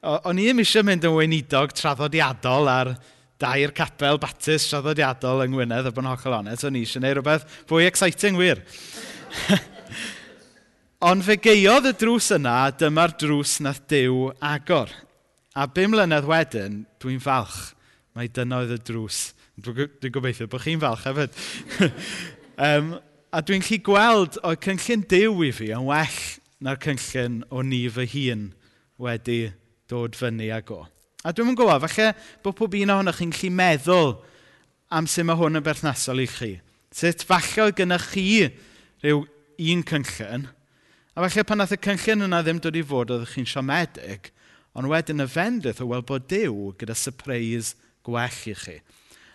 o'n 0.04 0.40
i 0.40 0.46
ddim 0.46 0.62
eisiau 0.62 0.86
mynd 0.86 1.08
yn 1.10 1.16
weinidog 1.18 1.74
traddodiadol 1.80 2.70
ar 2.70 2.94
dair 3.42 3.74
capel 3.76 4.20
batys 4.22 4.68
traddodiadol 4.70 5.42
yng 5.48 5.56
Ngwynedd, 5.56 5.90
e, 5.90 5.92
a 5.92 5.96
bod 5.96 6.06
yn 6.06 6.12
hollol 6.12 6.38
onest, 6.44 6.68
o'n 6.68 6.78
i 6.78 6.84
eisiau 6.86 7.02
gwneud 7.02 7.18
rhywbeth 7.18 7.48
fwy 7.72 7.88
exciting 7.90 8.38
wir. 8.38 8.62
Ond 11.10 11.26
fe 11.26 11.40
geodd 11.42 11.90
y 11.90 11.96
drws 12.00 12.30
yna, 12.38 12.70
dyma'r 12.80 13.18
drws 13.20 13.58
nath 13.66 13.82
Dyw 13.92 14.30
agor. 14.54 14.94
A 15.54 15.68
bum 15.70 15.94
mlynedd 15.94 16.26
wedyn, 16.26 16.84
dwi'n 17.02 17.22
falch. 17.22 17.74
Mae 18.18 18.30
dyna 18.34 18.64
oedd 18.64 18.74
y 18.74 18.80
drws. 18.90 19.34
Dwi'n 19.62 20.14
gobeithio 20.14 20.48
bod 20.50 20.64
chi'n 20.66 20.82
falch 20.82 21.06
hefyd. 21.06 21.36
um, 22.68 22.96
a 23.34 23.42
dwi'n 23.46 23.66
lli 23.66 23.80
gweld 23.86 24.40
o'r 24.46 24.58
cynllun 24.62 25.06
dew 25.10 25.44
i 25.46 25.52
fi 25.54 25.70
yn 25.74 25.86
well 25.90 26.20
na'r 26.64 26.82
cynllun 26.82 27.42
o 27.54 27.62
ni 27.66 27.84
fy 27.92 28.08
hun 28.16 28.50
wedi 29.02 29.40
dod 29.90 30.18
fyny 30.18 30.50
ag 30.56 30.74
o. 30.74 30.84
A 31.24 31.32
dwi'n 31.32 31.54
yn 31.54 31.58
gwybod, 31.58 31.86
falle 31.86 32.12
bod 32.44 32.58
pob 32.58 32.78
un 32.78 32.94
ohonoch 32.96 33.22
chi'n 33.22 33.34
gallu 33.34 33.54
meddwl 33.54 34.14
am 34.94 35.10
sut 35.10 35.28
mae 35.28 35.38
hwn 35.40 35.62
yn 35.62 35.66
berthnasol 35.66 36.22
i 36.24 36.28
chi. 36.30 36.54
Sut 36.94 37.26
falle 37.30 37.68
oedd 37.68 37.78
gennych 37.78 38.10
chi 38.14 38.28
rhyw 39.04 39.24
un 39.74 39.84
cynllun, 39.90 40.48
a 41.14 41.26
falle 41.26 41.46
pan 41.46 41.62
nath 41.62 41.76
y 41.76 41.82
cynllun 41.82 42.28
yna 42.28 42.42
ddim 42.42 42.62
dod 42.62 42.78
i 42.78 42.84
fod 42.86 43.14
oedd 43.14 43.30
chi'n 43.34 43.50
siomedig, 43.50 44.34
Ond 44.74 44.90
wedyn 44.90 45.22
y 45.22 45.28
fendith 45.30 45.82
o 45.84 45.90
weld 45.92 46.08
bod 46.10 46.26
Dyw 46.32 46.72
gyda 46.80 46.96
surprise 46.98 47.76
gwell 48.06 48.40
i 48.50 48.56
chi. 48.58 48.80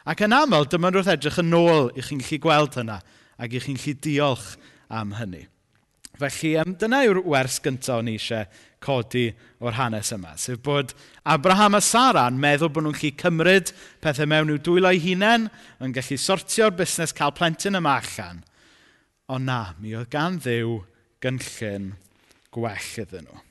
Ac 0.08 0.24
yn 0.24 0.34
aml, 0.34 0.66
dyma 0.66 0.90
wrth 0.90 1.10
edrych 1.12 1.38
yn 1.42 1.54
ôl 1.54 1.92
i 1.94 2.02
chi'n 2.02 2.22
gallu 2.22 2.40
gweld 2.42 2.80
hynna 2.80 2.98
ac 3.38 3.54
i 3.54 3.62
chi'n 3.62 3.78
gallu 3.78 3.94
diolch 4.02 4.50
am 4.88 5.14
hynny. 5.18 5.44
Felly, 6.18 6.56
dyna 6.80 7.04
yw'r 7.06 7.20
wers 7.30 7.60
gyntaf 7.62 8.00
o'n 8.00 8.10
eisiau 8.10 8.48
codi 8.82 9.28
o'r 9.62 9.76
hanes 9.78 10.10
yma, 10.14 10.32
sef 10.38 10.58
bod 10.66 10.94
Abraham 11.22 11.78
a 11.78 11.82
Sara'n 11.84 12.38
meddwl 12.42 12.72
bod 12.74 12.88
nhw'n 12.88 12.96
gallu 12.98 13.14
cymryd 13.22 13.72
pethau 14.02 14.26
mewn 14.30 14.50
i'w 14.50 14.58
dwylo 14.58 14.90
eu 14.90 15.02
hunain, 15.04 15.46
yn 15.78 15.94
gallu 15.94 16.18
sortio'r 16.18 16.74
busnes 16.78 17.14
cael 17.14 17.34
plentyn 17.38 17.78
yma 17.78 17.98
allan. 18.00 18.42
Ond 19.30 19.46
na, 19.46 19.60
mi 19.78 19.94
oedd 19.94 20.10
gan 20.10 20.40
ddiw 20.42 20.80
gynllun 21.22 21.92
gwell 22.54 22.94
iddyn 23.04 23.28
nhw. 23.28 23.47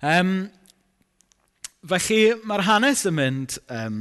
Um, 0.00 0.48
felly, 1.84 2.20
mae'r 2.48 2.64
hanes 2.64 3.04
yn 3.08 3.16
mynd 3.18 3.56
um, 3.68 4.00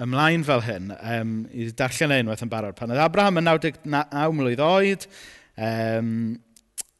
ymlaen 0.00 0.44
fel 0.44 0.60
hyn. 0.66 0.90
Um, 1.00 1.32
I 1.48 1.70
darllen 1.76 2.12
e 2.12 2.20
unwaith 2.20 2.44
yn 2.44 2.52
barod. 2.52 2.76
Pan 2.76 2.92
oedd 2.92 3.00
Abraham 3.00 3.40
yn 3.40 3.48
99 3.48 4.36
mlynedd 4.36 4.64
oed, 4.64 5.08
um, 5.56 6.12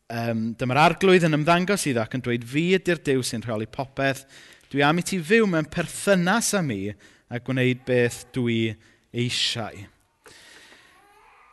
um, 0.09 0.43
dyma'r 0.57 0.83
arglwydd 0.87 1.29
yn 1.29 1.41
ymddangos 1.41 1.85
iddo 1.91 2.05
ac 2.05 2.17
yn 2.17 2.25
dweud, 2.25 2.49
fi 2.49 2.67
ydy'r 2.79 3.05
Dyw 3.05 3.25
sy'n 3.29 3.45
rheoli 3.45 3.69
popeth. 3.69 4.25
Dwi 4.73 4.85
am 4.87 5.03
i 5.03 5.05
ti 5.05 5.21
fyw 5.21 5.49
mewn 5.51 5.69
perthynas 5.69 6.55
â 6.57 6.65
mi 6.65 6.87
a 6.89 7.45
gwneud 7.45 7.85
beth 7.85 8.23
dwi 8.33 8.71
eisiau. 9.13 9.85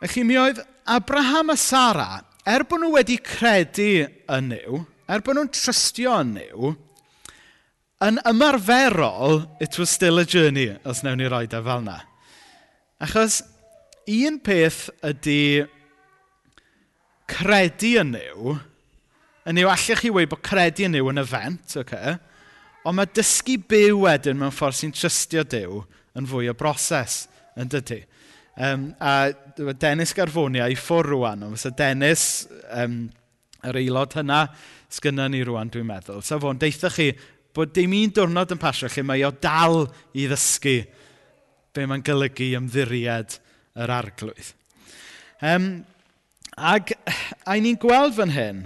Felly 0.00 0.24
mi 0.24 0.38
oedd 0.40 0.62
Abraham 0.88 1.52
a 1.52 1.58
Sara, 1.58 2.22
er 2.48 2.64
bod 2.64 2.80
nhw 2.80 2.94
wedi 2.94 3.18
credu 3.20 4.06
yn 4.06 4.54
nhw, 4.54 4.86
er 5.08 5.24
bod 5.24 5.38
nhw'n 5.38 5.50
trystio 5.54 6.14
yn 6.22 6.36
nhw, 6.36 6.74
yn 8.04 8.20
ymarferol, 8.28 9.42
it 9.60 9.78
was 9.80 9.90
still 9.90 10.20
a 10.22 10.26
journey, 10.28 10.70
os 10.84 11.02
newn 11.02 11.18
ni 11.18 11.30
roi 11.30 11.46
da 11.50 11.62
fel 11.64 11.82
yna. 11.82 11.98
Achos, 13.02 13.40
un 14.08 14.38
peth 14.44 14.86
ydy 15.06 15.66
credu 17.28 17.96
yn 18.04 18.14
nhw, 18.14 18.56
yn 19.48 19.60
yw 19.64 19.72
allech 19.72 20.04
chi 20.04 20.12
weid 20.14 20.30
bod 20.30 20.44
credu 20.46 20.86
yn 20.86 20.94
nhw 20.98 21.12
yn 21.12 21.24
event, 21.24 21.78
okay? 21.80 22.18
ond 22.88 22.96
mae 22.96 23.10
dysgu 23.12 23.58
byw 23.68 24.02
wedyn 24.04 24.38
mewn 24.38 24.54
ffordd 24.54 24.78
sy'n 24.78 24.94
trystio 24.96 25.44
Dyw 25.44 25.82
yn 26.18 26.28
fwy 26.28 26.48
o 26.50 26.54
broses, 26.56 27.26
yn 27.58 27.70
dydy. 27.72 28.00
Um, 28.58 28.88
a 28.98 29.30
e 29.30 29.74
Dennis 29.78 30.14
Garfonia 30.16 30.66
i 30.70 30.76
ffwrdd 30.78 31.12
rwan, 31.12 31.44
ond 31.46 31.58
fysa 31.58 31.72
Dennis 31.78 32.22
um, 32.74 33.04
yr 33.66 33.80
aelod 33.80 34.14
hynna 34.18 34.44
sgynna 34.92 35.26
ni 35.30 35.42
rwan, 35.46 35.70
dwi'n 35.72 35.88
meddwl. 35.88 36.22
So 36.22 36.38
fo'n 36.42 36.60
deitha 36.60 36.90
chi 36.92 37.10
bod 37.56 37.74
dim 37.74 37.96
un 37.96 38.14
diwrnod 38.14 38.54
yn 38.54 38.60
pasio 38.62 38.90
lle 38.92 39.04
mae 39.06 39.24
o 39.26 39.32
dal 39.34 39.86
i 40.14 40.28
ddysgu 40.30 40.78
be 41.74 41.86
mae'n 41.86 42.04
golygu 42.06 42.52
ymddiried 42.58 43.38
yr 43.78 43.92
arglwydd. 43.98 44.52
Um, 45.44 45.68
ac 46.58 46.92
a 47.46 47.54
ni'n 47.58 47.78
gweld 47.78 48.16
fan 48.16 48.34
hyn 48.34 48.64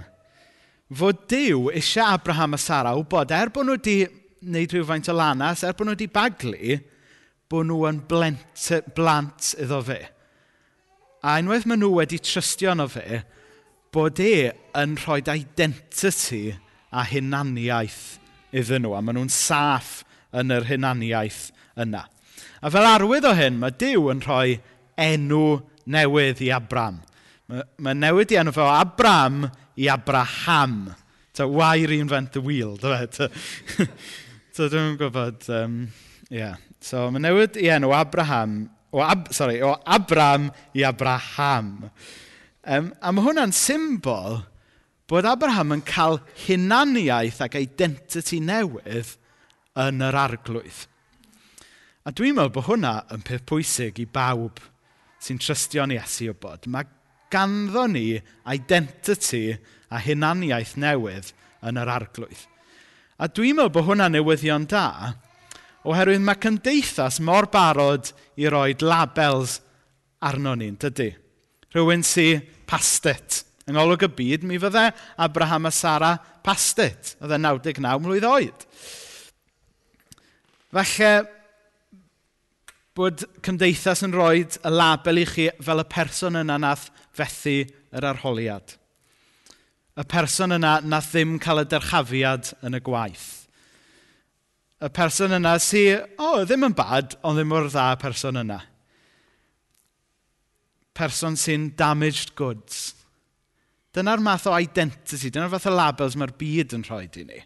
fod 0.93 1.25
Dyw 1.29 1.69
eisiau 1.73 2.15
Abraham 2.17 2.57
a 2.57 2.59
Sara 2.61 2.93
wybod, 2.97 3.33
er 3.33 3.51
bod 3.53 3.67
nhw 3.67 3.77
wedi 3.77 3.97
wneud 4.43 4.73
rhywfaint 4.73 5.09
o 5.09 5.15
lanas, 5.17 5.63
er 5.65 5.75
bod 5.77 5.87
nhw 5.87 5.95
wedi 5.95 6.09
baglu, 6.11 6.77
bod 7.49 7.69
nhw 7.69 7.85
yn 7.89 8.01
blent, 8.09 8.65
blant 8.95 9.53
iddo 9.61 9.81
fe. 9.85 9.99
A 11.23 11.37
unwaith 11.41 11.65
maen 11.69 11.81
nhw 11.81 11.93
wedi 11.97 12.19
trystio 12.21 12.73
yno 12.73 12.89
fe, 12.91 13.23
bod 13.93 14.19
e 14.23 14.51
yn 14.79 14.97
rhoi 15.03 15.21
identity 15.21 16.55
a 16.93 17.05
hunaniaeth 17.09 18.01
iddyn 18.53 18.85
nhw, 18.85 18.95
a 18.97 19.01
maen 19.01 19.19
nhw'n 19.19 19.31
saff 19.33 20.01
yn 20.33 20.53
yr 20.53 20.67
hunaniaeth 20.69 21.45
yna. 21.79 22.03
A 22.63 22.71
fel 22.73 22.87
arwydd 22.87 23.27
o 23.27 23.33
hyn, 23.37 23.59
mae 23.61 23.75
Dyw 23.77 24.09
yn 24.13 24.21
rhoi 24.23 24.57
enw 24.99 25.43
newydd 25.93 26.41
i 26.45 26.51
Abram. 26.53 27.01
Mae, 27.51 27.65
mae 27.83 27.97
newid 27.97 28.33
i 28.33 28.39
enw 28.39 28.53
fel 28.55 28.69
Abram 28.71 29.47
i 29.75 29.89
Abraham. 29.91 30.93
Ta, 31.33 31.47
why 31.49 31.83
reinvent 31.89 32.33
the 32.33 32.41
wheel, 32.41 32.77
dy 32.77 32.93
fe? 32.93 33.27
so, 34.55 34.69
dwi'n 34.69 34.97
gwybod, 35.01 35.49
um, 35.53 35.79
yeah. 36.29 36.55
So, 36.83 37.09
mae 37.11 37.23
newid 37.23 37.57
i 37.61 37.69
enw 37.73 37.93
Abraham, 37.97 38.67
o, 38.93 39.01
Ab, 39.01 39.31
sorry, 39.33 39.59
o 39.65 39.73
Abram 39.85 40.51
i 40.77 40.85
Abraham. 40.87 41.89
Um, 42.63 42.93
a 43.03 43.11
mae 43.11 43.25
hwnna'n 43.25 43.51
symbol 43.51 44.37
bod 45.11 45.25
Abraham 45.27 45.73
yn 45.75 45.81
cael 45.83 46.21
hunaniaeth 46.45 47.41
ac 47.43 47.57
identity 47.59 48.39
newydd 48.39 49.17
yn 49.83 50.03
yr 50.07 50.15
arglwydd. 50.15 50.85
A 52.07 52.11
dwi'n 52.15 52.37
meddwl 52.37 52.53
bod 52.55 52.67
hwnna 52.69 52.93
yn 53.11 53.23
peth 53.27 53.43
pwysig 53.51 53.99
i 53.99 54.05
bawb 54.07 54.61
sy'n 55.23 55.41
trystio'n 55.43 55.91
Iesu 55.95 56.29
o 56.31 56.35
bod. 56.39 56.69
Mae 56.71 56.87
ganddo 57.33 57.83
ni 57.91 58.21
identity 58.47 59.57
a 59.91 59.99
hunaniaeth 60.03 60.77
newydd 60.79 61.33
yn 61.67 61.79
yr 61.83 61.91
arglwydd. 61.97 62.45
A 63.19 63.27
dwi'n 63.27 63.59
meddwl 63.59 63.73
bod 63.75 63.89
hwnna'n 63.89 64.15
newyddion 64.15 64.69
da, 64.71 65.13
oherwydd 65.83 66.23
mae 66.23 66.39
cymdeithas 66.39 67.19
mor 67.19 67.49
barod 67.51 68.13
i 68.39 68.47
roed 68.47 68.87
labels 68.87 69.59
arno 70.23 70.55
ni'n 70.55 70.79
dydy. 70.79 71.09
Rhywun 71.73 72.05
sy'n 72.05 72.43
pastet. 72.69 73.43
Yng 73.67 73.77
ngolwg 73.77 74.05
y 74.05 74.11
byd, 74.17 74.43
mi 74.47 74.59
fydde 74.59 74.89
Abraham 75.23 75.69
a 75.69 75.71
Sara 75.73 76.11
pastet. 76.43 77.15
Oedd 77.23 77.33
e 77.33 77.39
99 77.39 78.03
mlynedd 78.03 78.27
oed. 78.29 78.65
Felly, 80.73 81.11
bod 82.97 83.23
cymdeithas 83.45 84.03
yn 84.05 84.13
rhoi 84.13 84.43
y 84.43 84.71
label 84.73 85.21
i 85.21 85.25
chi 85.29 85.47
fel 85.65 85.81
y 85.81 85.85
person 85.89 86.37
yna 86.43 86.59
nath 86.61 86.89
fethu 87.15 87.61
yr 87.93 88.09
arholiad. 88.11 88.75
Y 89.97 90.03
person 90.09 90.53
yna 90.57 90.79
nath 90.85 91.11
ddim 91.13 91.39
cael 91.41 91.63
y 91.63 91.69
derchafiad 91.69 92.53
yn 92.65 92.77
y 92.77 92.81
gwaith. 92.85 93.29
Y 94.83 94.89
person 94.93 95.33
yna 95.37 95.55
sy, 95.63 95.85
o, 95.95 96.27
oh, 96.27 96.39
ddim 96.43 96.67
yn 96.67 96.77
bad, 96.77 97.15
ond 97.23 97.39
ddim 97.39 97.49
mor 97.53 97.69
dda 97.69 97.93
person 98.01 98.41
yna 98.43 98.59
person 100.97 101.37
sy'n 101.39 101.71
damaged 101.77 102.35
goods. 102.39 102.93
Dyna'r 103.93 104.21
math 104.25 104.47
o 104.49 104.53
identity, 104.57 105.29
dyna'r 105.29 105.51
fath 105.53 105.69
o 105.69 105.73
labels 105.73 106.17
mae'r 106.17 106.33
byd 106.37 106.73
yn 106.77 106.85
rhoi 106.87 107.05
i 107.21 107.25
ni. 107.29 107.41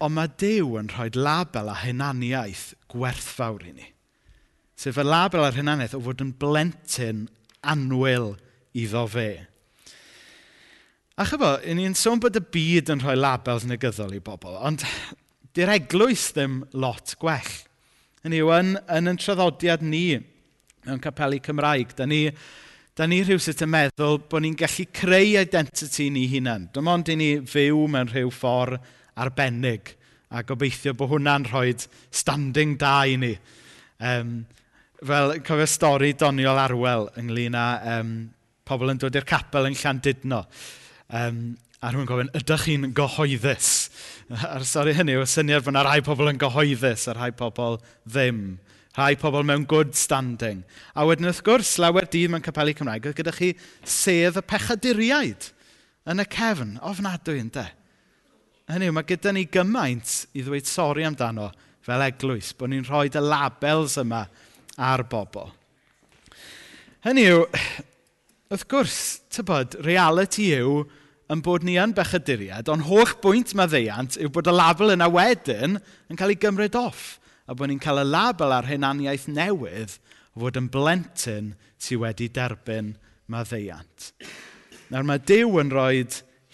Ond 0.00 0.16
mae 0.16 0.30
Dyw 0.40 0.78
yn 0.80 0.88
rhoi 0.90 1.10
label 1.14 1.68
a 1.70 1.76
hunaniaeth 1.82 2.70
gwerthfawr 2.90 3.66
i 3.68 3.74
ni. 3.76 3.90
Sef 4.80 4.98
y 4.98 5.04
label 5.04 5.44
a'r 5.44 5.58
hunaniaeth 5.60 5.98
o 5.98 6.00
fod 6.06 6.24
yn 6.24 6.32
blentyn 6.40 7.26
anwyl 7.60 8.32
iddo 8.72 9.04
fe. 9.12 9.30
A 11.20 11.26
chyfo, 11.28 11.58
i 11.68 11.74
ni'n 11.76 11.94
sôn 11.98 12.22
bod 12.22 12.38
y 12.38 12.42
byd 12.42 12.94
yn 12.94 13.02
rhoi 13.04 13.18
labels 13.18 13.66
negyddol 13.68 14.16
i 14.16 14.22
bobl, 14.24 14.56
ond 14.56 14.86
di'r 15.54 15.74
eglwys 15.74 16.30
ddim 16.32 16.62
lot 16.72 17.12
gwell. 17.20 17.50
Yn 18.24 18.36
yw, 18.36 18.48
yn, 18.56 18.74
yn 18.88 19.10
yn 19.12 19.20
traddodiad 19.20 19.84
ni, 19.84 20.20
mewn 20.86 21.00
capelu 21.02 21.40
Cymraeg. 21.44 21.94
Da 21.98 22.06
ni, 22.08 22.24
da 22.96 23.06
ni 23.08 23.20
rhywsyd 23.24 23.64
yn 23.66 23.72
meddwl 23.72 24.20
bod 24.30 24.44
ni'n 24.44 24.58
gallu 24.58 24.86
creu 24.96 25.36
identity 25.40 26.10
ni 26.12 26.26
hunain. 26.32 26.68
Dim 26.74 26.90
ond 26.90 27.10
i 27.12 27.18
ni 27.18 27.30
fyw 27.48 27.86
mewn 27.90 28.12
rhyw 28.12 28.32
ffordd 28.34 28.80
arbennig 29.20 29.94
a 30.30 30.44
gobeithio 30.46 30.94
bod 30.94 31.10
hwnna'n 31.10 31.48
rhoi 31.50 31.74
standing 32.14 32.76
da 32.78 33.00
i 33.08 33.16
ni. 33.18 33.32
Um, 34.00 34.44
fel, 35.02 35.34
cofio 35.46 35.66
stori 35.68 36.12
doniol 36.18 36.60
arwel 36.60 37.08
ynglyn 37.20 37.56
â 37.58 37.66
um, 37.96 38.12
pobl 38.68 38.92
yn 38.92 39.00
dod 39.02 39.18
i'r 39.18 39.26
capel 39.26 39.66
yn 39.68 39.76
Llandudno. 39.76 40.44
Um, 41.10 41.42
a 41.80 41.90
rhywun 41.90 42.08
gofyn, 42.08 42.32
ydych 42.36 42.66
chi'n 42.68 42.90
gyhoeddus? 42.96 43.70
A'r 44.52 44.66
stori 44.68 44.94
hynny 44.94 45.16
yw 45.16 45.26
syniad 45.28 45.64
bod 45.64 45.74
yna 45.74 45.84
rhai 45.86 46.00
pobl 46.06 46.30
yn 46.30 46.40
gyhoeddus 46.40 47.08
a 47.10 47.16
rhai 47.16 47.32
pobl 47.36 47.80
ddim 48.04 48.60
rhai 49.00 49.16
pobl 49.16 49.46
mewn 49.46 49.64
good 49.64 49.94
standing. 49.96 50.60
A 50.92 51.06
wedyn 51.08 51.30
wrth 51.30 51.40
gwrs, 51.46 51.78
lawer 51.80 52.04
dydd 52.04 52.34
mewn 52.34 52.44
capelu 52.44 52.74
Cymraeg, 52.76 53.08
oedd 53.08 53.16
gyda 53.16 53.32
chi 53.32 53.54
sedd 53.88 54.36
y 54.36 54.44
pechaduriaid 54.44 55.50
yn 56.10 56.20
y 56.20 56.26
cefn, 56.28 56.76
ofnadwy 56.84 57.40
yn 57.40 57.52
de. 57.54 57.64
Hynny 58.70 58.90
yw, 58.90 58.94
mae 58.94 59.08
gyda 59.08 59.32
ni 59.34 59.46
gymaint 59.50 60.12
i 60.36 60.44
ddweud 60.44 60.68
sori 60.68 61.06
amdano 61.08 61.48
fel 61.86 62.04
eglwys, 62.04 62.52
bod 62.54 62.70
ni'n 62.70 62.84
rhoi 62.86 63.08
y 63.08 63.22
labels 63.24 63.96
yma 64.02 64.26
ar 64.76 65.04
bobl. 65.10 65.48
Hynny 67.06 67.24
yw, 67.30 67.46
wrth 68.52 68.66
gwrs, 68.70 68.98
tybod, 69.32 69.78
reality 69.86 70.50
yw 70.58 70.82
yn 71.30 71.40
bod 71.46 71.64
ni 71.64 71.78
yn 71.80 71.94
bechaduriad, 71.96 72.68
ond 72.68 72.84
holl 72.90 73.16
bwynt 73.22 73.54
mae 73.56 73.70
ddeiant 73.70 74.18
yw 74.20 74.32
bod 74.34 74.50
y 74.50 74.54
label 74.54 74.92
yna 74.96 75.08
wedyn 75.14 75.78
yn 75.80 76.20
cael 76.20 76.34
ei 76.34 76.40
gymryd 76.42 76.76
off 76.78 77.19
a 77.50 77.54
bod 77.58 77.66
ni'n 77.66 77.82
cael 77.82 78.04
y 78.04 78.06
label 78.06 78.54
ar 78.54 78.68
hunaniaeth 78.70 79.26
newydd 79.34 79.96
o 80.36 80.44
fod 80.44 80.58
yn 80.60 80.68
blentyn 80.70 81.48
sydd 81.82 82.04
wedi 82.04 82.28
derbyn 82.30 82.92
maddeiant. 83.30 84.12
Nawr 84.90 85.06
mae 85.06 85.22
Dyw 85.26 85.58
yn 85.62 85.72
rhoi 85.74 86.04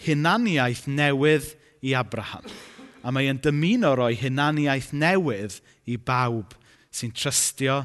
hunaniaeth 0.07 0.87
newydd 0.89 1.51
i 1.85 1.93
Abraham. 1.97 2.49
A 3.05 3.13
mae 3.13 3.29
e'n 3.29 3.41
dymuno 3.43 3.93
roi 3.97 4.15
hunaniaeth 4.17 4.89
newydd 4.97 5.59
i 5.85 5.99
bawb 6.01 6.57
sy'n 6.89 7.13
trystio 7.13 7.83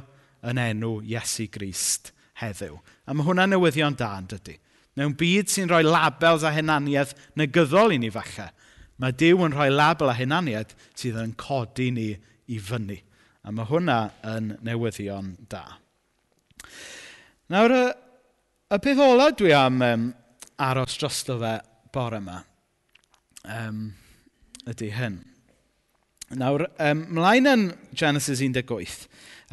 yn 0.48 0.60
enw 0.62 0.96
Iesu 1.04 1.50
Grist 1.52 2.14
heddiw. 2.40 2.80
A 3.04 3.12
mae 3.12 3.28
hwnna'n 3.28 3.52
newyddion 3.52 3.96
da 3.98 4.14
yn 4.22 4.32
dydy. 4.32 4.56
Mewn 4.96 5.12
byd 5.20 5.52
sy'n 5.52 5.68
rhoi 5.68 5.84
labels 5.84 6.44
a 6.48 6.52
hunaniaeth 6.52 7.12
negyddol 7.36 7.92
i 7.92 8.00
ni 8.00 8.10
falle, 8.12 8.48
mae 9.00 9.12
Dyw 9.16 9.44
yn 9.46 9.54
rhoi 9.56 9.68
label 9.72 10.12
a 10.12 10.16
hunaniaeth 10.16 10.72
sydd 10.96 11.20
yn 11.20 11.36
codi 11.40 11.92
ni 11.92 12.10
i 12.50 12.58
fyny. 12.62 12.98
A 13.42 13.52
mae 13.54 13.66
hwnna 13.68 13.98
yn 14.32 14.52
newyddion 14.62 15.34
da. 15.50 15.64
Nawr, 17.52 17.74
y, 17.74 17.84
y 18.72 18.78
peth 18.82 19.02
ola 19.02 19.30
dwi 19.36 19.52
am 19.56 19.82
um, 19.82 20.08
aros 20.62 20.96
drosto 21.00 21.36
fe 21.42 21.56
bore 21.92 22.22
yma 22.22 22.38
um, 23.44 23.84
ydy 24.70 24.90
hyn. 24.94 25.18
Nawr, 26.38 26.68
um, 26.80 27.06
mlaen 27.18 27.50
yn 27.50 27.64
Genesis 27.98 28.40
18, 28.40 29.08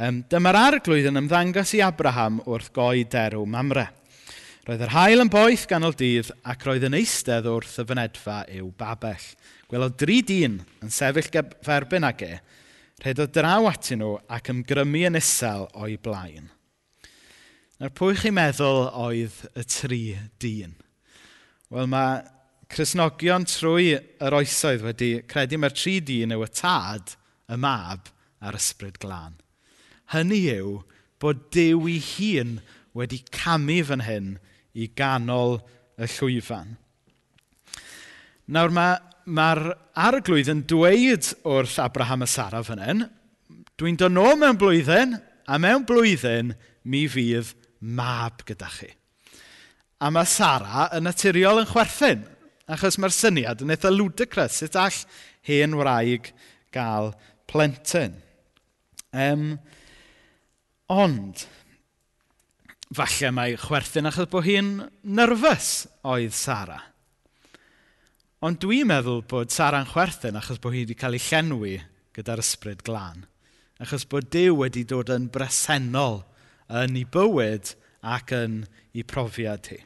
um, 0.06 0.22
dyma'r 0.32 0.60
arglwydd 0.60 1.10
yn 1.10 1.20
ymddangos 1.24 1.74
i 1.76 1.82
Abraham 1.84 2.40
wrth 2.46 2.72
goi 2.76 3.04
derw 3.10 3.44
mamre. 3.50 3.90
Roedd 4.68 4.86
yr 4.86 4.94
hael 4.94 5.24
yn 5.24 5.32
boeth 5.34 5.66
ganol 5.68 5.96
dydd 5.98 6.30
ac 6.48 6.64
roedd 6.68 6.86
yn 6.86 6.96
eistedd 7.00 7.48
wrth 7.50 7.80
y 7.82 7.88
fynedfa 7.90 8.44
i'w 8.54 8.70
babell. 8.78 9.26
Gwelodd 9.70 9.98
dri 10.00 10.20
dyn 10.26 10.60
yn 10.84 10.94
sefyll 10.94 11.32
ferbyn 11.66 12.08
ag 12.08 12.22
e, 12.26 12.36
rhedodd 13.04 13.34
draw 13.36 13.68
atyn 13.70 14.02
nhw 14.04 14.16
ac 14.36 14.52
ymgrymu 14.54 15.06
yn 15.10 15.20
isel 15.20 15.68
o'i 15.80 15.96
blaen. 16.02 16.50
Nawr 17.80 17.94
pwy 17.96 18.18
chi'n 18.20 18.36
meddwl 18.36 18.90
oedd 18.92 19.38
y 19.56 19.64
tri 19.72 20.02
dyn? 20.44 20.76
Wel 21.72 21.88
mae 21.88 22.20
Cresnogion 22.70 23.48
trwy 23.50 23.96
yr 23.98 24.36
oesoedd 24.38 24.84
wedi 24.86 25.14
credu 25.32 25.58
mae'r 25.58 25.74
tri 25.74 25.96
dyn 26.06 26.36
yw 26.36 26.44
y 26.46 26.50
tad, 26.54 27.16
y 27.50 27.58
mab 27.58 28.12
a'r 28.46 28.58
ysbryd 28.60 29.00
glân. 29.02 29.40
Hynny 30.14 30.44
yw 30.54 30.76
bod 31.22 31.48
Dyw 31.56 31.88
ei 31.90 32.04
hun 32.12 32.60
wedi 32.98 33.24
camu 33.34 33.80
fan 33.88 34.06
hyn 34.06 34.30
i 34.78 34.90
ganol 34.98 35.58
y 35.98 36.08
llwyfan. 36.14 36.76
Nawr 38.50 38.74
mae 38.74 38.98
mae'r 39.30 39.64
arglwydd 40.00 40.50
yn 40.52 40.64
dweud 40.70 41.28
wrth 41.48 41.78
Abraham 41.84 42.26
a 42.26 42.30
Sara 42.30 42.62
fan 42.66 42.82
hyn, 42.84 43.04
dwi'n 43.80 44.00
dod 44.00 44.16
nôl 44.16 44.38
mewn 44.40 44.58
blwyddyn, 44.60 45.16
a 45.50 45.58
mewn 45.62 45.86
blwyddyn 45.88 46.54
mi 46.90 47.06
fydd 47.10 47.54
mab 47.80 48.44
gyda 48.48 48.70
chi. 48.74 48.90
A 50.00 50.10
mae 50.14 50.28
Sara 50.30 50.90
yn 50.96 51.06
naturiol 51.08 51.62
yn 51.64 51.70
chwerthin, 51.70 52.26
achos 52.70 53.00
mae'r 53.00 53.16
syniad 53.16 53.64
yn 53.66 53.74
eitha 53.74 53.92
ludicrous, 53.94 54.60
sut 54.62 54.78
all 54.80 55.00
hen 55.48 55.78
wraig 55.80 56.32
gael 56.76 57.14
plentyn. 57.50 58.20
Um, 59.10 59.58
ond, 60.94 61.46
falle 62.94 63.34
mae 63.34 63.58
chwerthin 63.62 64.10
achos 64.10 64.30
bod 64.32 64.48
hi'n 64.48 64.78
nyrfys 65.04 65.74
oedd 66.08 66.36
Sara. 66.38 66.80
Ond 68.40 68.56
dwi'n 68.64 68.88
meddwl 68.88 69.20
bod 69.28 69.52
Sara'n 69.52 69.90
chwerthin 69.90 70.38
achos 70.40 70.62
bod 70.64 70.72
hi 70.72 70.86
wedi 70.86 70.96
cael 70.96 71.18
ei 71.18 71.24
llenwi 71.26 71.74
gyda'r 72.16 72.40
ysbryd 72.40 72.86
glân. 72.88 73.26
Achos 73.84 74.06
bod 74.08 74.30
Dyw 74.32 74.54
wedi 74.62 74.86
dod 74.88 75.12
yn 75.12 75.26
bresennol 75.34 76.22
yn 76.72 76.96
ei 76.96 77.04
bywyd 77.04 77.74
ac 78.16 78.32
yn 78.38 78.62
ei 78.96 79.04
profiad 79.04 79.68
hi. 79.74 79.82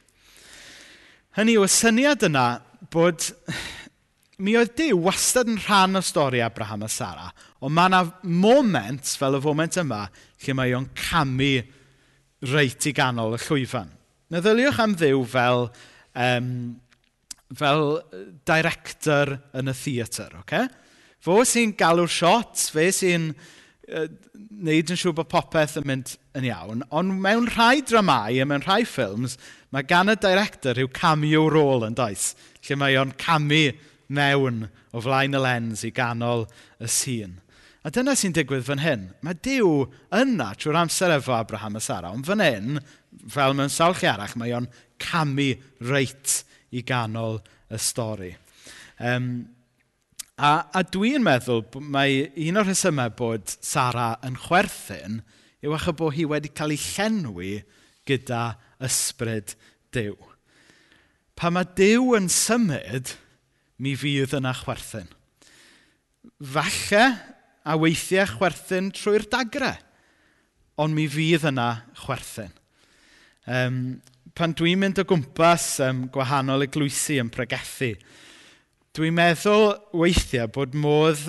Hynny 1.33 1.55
yw, 1.57 1.65
y 1.65 1.71
syniad 1.73 2.27
yna 2.29 2.45
bod 2.93 3.25
mi 4.37 4.53
oedd 4.59 4.75
Dyw 4.77 5.01
wastad 5.01 5.49
yn 5.49 5.57
rhan 5.63 5.97
o 5.97 6.03
stori 6.05 6.43
Abraham 6.45 6.85
a 6.85 6.91
Sara, 6.93 7.31
ond 7.57 7.73
mae 7.73 7.89
yna 7.89 8.03
moment, 8.45 9.15
fel 9.17 9.39
y 9.39 9.41
foment 9.41 9.81
yma, 9.81 10.03
lle 10.45 10.57
mae 10.59 10.77
o'n 10.77 10.91
camu 10.93 11.55
reit 12.53 12.85
i 12.85 12.93
ganol 12.93 13.33
y 13.33 13.41
llwyfan. 13.47 13.89
Meddyliwch 14.29 14.81
am 14.85 14.93
ddiw 14.99 15.25
fel 15.33 15.71
um, 16.13 16.53
fel 17.57 17.99
director 18.47 19.37
yn 19.57 19.71
y 19.71 19.75
theatr, 19.77 20.39
oce? 20.39 20.43
Okay? 20.43 20.69
Fo 21.23 21.39
sy'n 21.47 21.71
galw'r 21.79 22.11
shots, 22.11 22.67
fe 22.73 22.89
sy'n 22.91 23.29
uh, 23.31 24.07
neud 24.63 24.91
yn 24.91 24.99
siŵr 24.99 25.15
bod 25.15 25.29
popeth 25.31 25.77
yn 25.79 25.87
mynd 25.87 26.15
yn 26.37 26.47
iawn, 26.49 26.83
ond 26.91 27.15
mewn 27.23 27.47
rhai 27.53 27.83
dramau 27.87 28.41
a 28.41 28.47
mewn 28.47 28.65
rhai 28.65 28.81
ffilms, 28.87 29.37
mae 29.71 29.87
gan 29.87 30.11
y 30.11 30.17
director 30.19 30.75
rhyw 30.75 30.91
cameo 30.95 31.45
rôl 31.51 31.87
yn 31.87 31.95
does, 31.97 32.33
lle 32.67 32.77
mae 32.79 32.97
o'n 32.99 33.13
camu 33.21 33.65
mewn 34.13 34.65
o 34.91 35.01
flaen 35.03 35.37
y 35.37 35.41
lens 35.41 35.85
i 35.87 35.93
ganol 35.95 36.45
y 36.83 36.91
sîn. 36.91 37.39
A 37.83 37.91
dyna 37.91 38.13
sy'n 38.15 38.35
digwydd 38.35 38.63
fan 38.63 38.79
hyn. 38.79 39.09
Mae 39.25 39.35
Dyw 39.43 39.69
yna 40.15 40.53
trwy'r 40.55 40.77
amser 40.85 41.11
efo 41.17 41.33
Abraham 41.35 41.75
a 41.75 41.81
Sara, 41.83 42.13
ond 42.15 42.27
fan 42.27 42.43
hyn, 42.43 42.79
fel 43.31 43.55
mewn 43.57 43.71
sawl 43.71 43.97
chi 43.97 44.07
arach, 44.07 44.37
mae 44.39 44.53
o'n 44.55 44.69
camu 45.03 45.49
reit 45.89 46.43
i 46.73 46.83
ganol 46.85 47.39
y 47.69 47.79
stori. 47.81 48.31
Um, 48.99 49.45
a, 50.37 50.65
a 50.73 50.81
dwi'n 50.89 51.23
meddwl 51.25 51.63
mae 51.93 52.27
un 52.47 52.59
o'r 52.61 52.69
rhesymau 52.69 53.13
bod 53.17 53.55
Sara 53.61 54.13
yn 54.25 54.37
chwerthin 54.47 55.21
yw 55.63 55.75
achos 55.77 55.97
bod 55.99 56.15
hi 56.17 56.25
wedi 56.29 56.51
cael 56.53 56.75
ei 56.75 56.81
llenwi 56.81 57.53
gyda 58.09 58.53
ysbryd 58.83 59.55
Dyw. 59.93 60.15
Pa 61.37 61.51
mae 61.53 61.69
Dyw 61.77 62.15
yn 62.17 62.29
symud, 62.31 63.13
mi 63.77 63.93
fydd 63.99 64.35
yna 64.37 64.53
chwerthin. 64.57 65.09
Falle 66.53 67.05
a 67.63 67.77
weithiau 67.79 68.27
chwerthin 68.35 68.91
trwy'r 68.95 69.27
dagre, 69.31 69.75
ond 70.81 70.95
mi 70.97 71.07
fydd 71.11 71.47
yna 71.51 71.69
chwerthin. 72.03 72.51
Um, 73.43 73.77
pan 74.37 74.53
dwi'n 74.57 74.81
mynd 74.81 75.01
o 75.01 75.05
gwmpas 75.07 75.67
um, 75.85 76.05
gwahanol 76.13 76.65
eglwysi 76.65 77.19
yn 77.21 77.29
pregethu, 77.33 77.93
dwi'n 78.97 79.15
meddwl 79.17 79.71
weithiau 79.97 80.49
bod 80.53 80.77
modd 80.77 81.27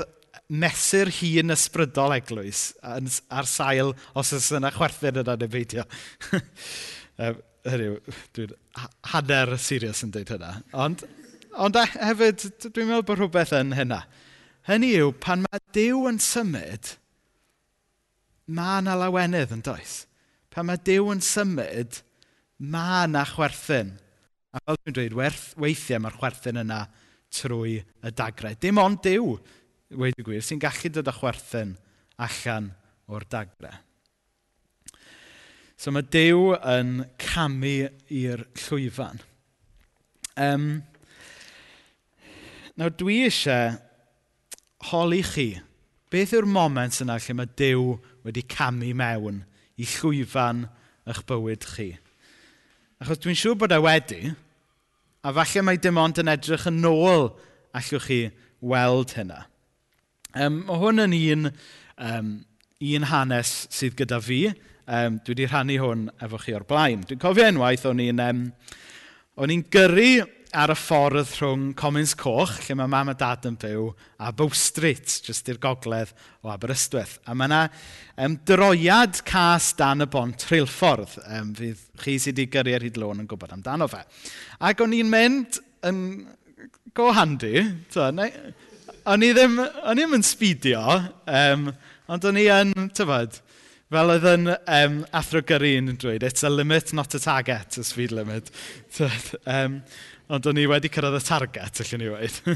mesur 0.49 1.09
hun 1.21 1.55
ysbrydol 1.55 2.15
eglwys 2.19 2.67
ar 2.85 3.49
sail 3.49 3.95
os 4.17 4.33
oes 4.37 4.51
yna 4.57 4.73
chwerthin 4.75 5.23
neu 5.25 5.51
beidio. 5.51 5.85
Hynny 7.65 7.95
dwi'n 8.37 8.53
hanner 9.13 9.55
serious 9.61 10.05
yn 10.05 10.13
dweud 10.13 10.35
hynna. 10.35 10.51
Ond, 10.77 11.07
ond 11.57 11.79
e, 11.81 11.85
hefyd, 11.95 12.45
dwi'n 12.67 12.91
meddwl 12.91 13.07
bod 13.09 13.21
rhywbeth 13.23 13.55
yn 13.57 13.73
hynna. 13.79 14.03
Hynny 14.69 14.95
yw, 14.99 15.13
pan 15.21 15.45
mae 15.45 15.61
Dyw 15.77 16.05
yn 16.11 16.21
symud, 16.25 16.95
mae 18.53 18.83
yna 18.83 18.99
lawenydd 19.01 19.53
yn 19.57 19.65
does. 19.65 20.03
Pan 20.53 20.69
mae 20.69 20.81
Dyw 20.85 21.09
yn 21.15 21.25
symud, 21.25 22.03
mae 22.59 23.07
yna 23.09 23.25
chwerthin. 23.29 23.95
A 24.55 24.61
fel 24.63 24.79
dwi'n 24.79 24.97
dweud, 24.99 25.17
werth, 25.19 25.47
weithiau 25.61 26.03
mae'r 26.03 26.19
chwerthin 26.21 26.61
yna 26.63 26.85
trwy 27.35 27.81
y 27.83 28.13
dagrau. 28.15 28.55
Dim 28.61 28.79
ond 28.79 29.01
Dyw, 29.05 29.35
wedi 29.99 30.25
gwir, 30.27 30.45
sy'n 30.45 30.63
gallu 30.63 30.93
dod 30.95 31.11
â 31.11 31.15
chwerthin 31.17 31.75
allan 32.23 32.71
o'r 33.11 33.27
dagrau. 33.31 33.75
So 35.77 35.91
mae 35.91 36.07
Dyw 36.07 36.55
yn 36.71 37.01
camu 37.21 37.89
i'r 38.15 38.45
llwyfan. 38.63 39.19
Um, 40.41 40.69
nawr 42.79 42.95
dwi 42.99 43.21
eisiau 43.27 43.75
holi 44.91 45.21
chi 45.27 45.49
beth 46.15 46.35
yw'r 46.35 46.47
moment 46.47 47.03
yna 47.03 47.19
lle 47.19 47.37
mae 47.37 47.51
Dyw 47.59 47.85
wedi 48.27 48.47
camu 48.51 48.95
mewn 48.99 49.43
i 49.79 49.87
llwyfan 49.97 50.65
eich 51.11 51.23
bywyd 51.29 51.67
chi. 51.75 51.91
Achos 53.03 53.19
dwi'n 53.23 53.39
siŵr 53.39 53.57
bod 53.59 53.73
e 53.75 53.79
wedi, 53.83 54.21
a 55.25 55.33
falle 55.35 55.63
mae 55.67 55.81
dim 55.83 55.99
ond 55.99 56.21
yn 56.23 56.31
edrych 56.31 56.69
yn 56.71 56.85
ôl 56.87 57.31
allwch 57.75 58.07
chi 58.07 58.21
weld 58.63 59.15
hynna. 59.19 59.41
Um, 60.35 60.61
mae 60.69 60.79
hwn 60.83 61.03
yn 61.05 61.17
un, 61.19 61.51
um, 61.99 62.31
un 62.95 63.09
hanes 63.11 63.53
sydd 63.75 63.97
gyda 63.99 64.21
fi. 64.23 64.47
Um, 64.85 65.19
dwi 65.25 65.33
wedi 65.33 65.49
rhannu 65.49 65.81
hwn 65.81 66.07
efo 66.23 66.39
chi 66.43 66.55
o'r 66.55 66.67
blaen. 66.69 67.03
Dwi'n 67.09 67.23
cofio 67.23 67.49
unwaith, 67.51 67.87
o'n 67.89 68.03
i'n 68.05 68.23
um, 68.25 68.47
o'n 69.41 69.55
i'n 69.55 69.67
gyrru 69.75 70.11
ar 70.55 70.71
y 70.71 70.77
ffordd 70.79 71.33
rhwng 71.39 71.65
Comins 71.79 72.15
Coch, 72.19 72.55
lle 72.65 72.77
mae 72.79 72.91
mam 72.91 73.11
a 73.11 73.15
dad 73.19 73.47
yn 73.49 73.57
byw, 73.61 73.89
a 74.23 74.31
Bow 74.37 74.53
Street, 74.55 75.17
jyst 75.27 75.51
i'r 75.51 75.59
gogledd 75.63 76.13
o 76.45 76.53
Aberystwyth. 76.53 77.17
A 77.27 77.35
mae 77.35 77.51
yna 77.51 77.61
um, 78.23 78.37
droiad 78.47 79.21
cas 79.27 79.73
dan 79.79 80.05
y 80.05 80.09
bont 80.11 80.39
trilffordd. 80.47 81.17
Um, 81.27 81.53
fydd 81.59 81.83
chi 82.05 82.17
sydd 82.23 82.39
wedi 82.39 82.51
gyrru 82.55 82.77
ar 82.79 82.87
hyd 82.87 83.01
lôn 83.03 83.25
yn 83.25 83.31
gwybod 83.31 83.57
amdano 83.57 83.91
fe. 83.91 84.05
Ac 84.65 84.85
o'n 84.85 84.95
i'n 84.97 85.11
mynd 85.11 85.59
yn 85.91 86.01
go 86.95 87.11
handi. 87.17 87.67
O'n 87.99 89.27
i 89.27 89.33
ddim, 89.37 89.59
o'n 89.59 89.99
i 89.99 90.05
ddim 90.05 90.19
yn 90.21 90.25
sbidio, 90.25 90.85
um, 91.29 91.67
ond 92.15 92.31
o'n 92.31 92.41
i 92.41 92.47
yn, 92.53 92.73
tyfod, 92.95 93.43
Fel 93.95 94.11
oedd 94.11 94.25
yn 94.27 94.49
um, 94.51 94.95
Athro 95.15 95.39
Gyrru 95.47 95.69
yn 95.79 95.93
dweud, 96.01 96.25
it's 96.27 96.43
a 96.43 96.49
limit, 96.51 96.93
not 96.97 97.15
a 97.15 97.21
target, 97.21 97.77
a 97.79 97.85
speed 97.85 98.11
limit. 98.11 98.51
um, 99.47 99.83
Ond 100.33 100.47
o'n 100.49 100.57
i 100.57 100.65
wedi 100.69 100.89
cyrraedd 100.89 101.19
y 101.19 101.25
target, 101.25 101.81
allwn 101.85 102.01
ni 102.01 102.07
wedi. 102.09 102.55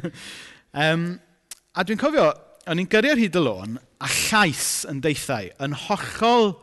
um, 0.73 1.03
a 1.77 1.85
dwi'n 1.85 2.01
cofio, 2.01 2.31
o'n 2.69 2.81
i'n 2.81 2.89
gyrru 2.89 3.11
ar 3.13 3.21
hyd 3.21 3.37
y 3.37 3.43
lôn, 3.45 3.75
a 4.01 4.09
llais 4.09 4.87
yn 4.89 5.03
deithau, 5.05 5.51
yn 5.65 5.77
hollol 5.85 6.55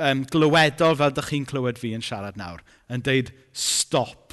um, 0.00 0.22
glywedol 0.32 0.96
fel 0.96 1.12
ydych 1.12 1.28
chi'n 1.32 1.48
clywed 1.50 1.80
fi 1.80 1.92
yn 1.96 2.04
siarad 2.04 2.38
nawr, 2.40 2.62
yn 2.92 3.04
deud 3.04 3.28
stop. 3.52 4.32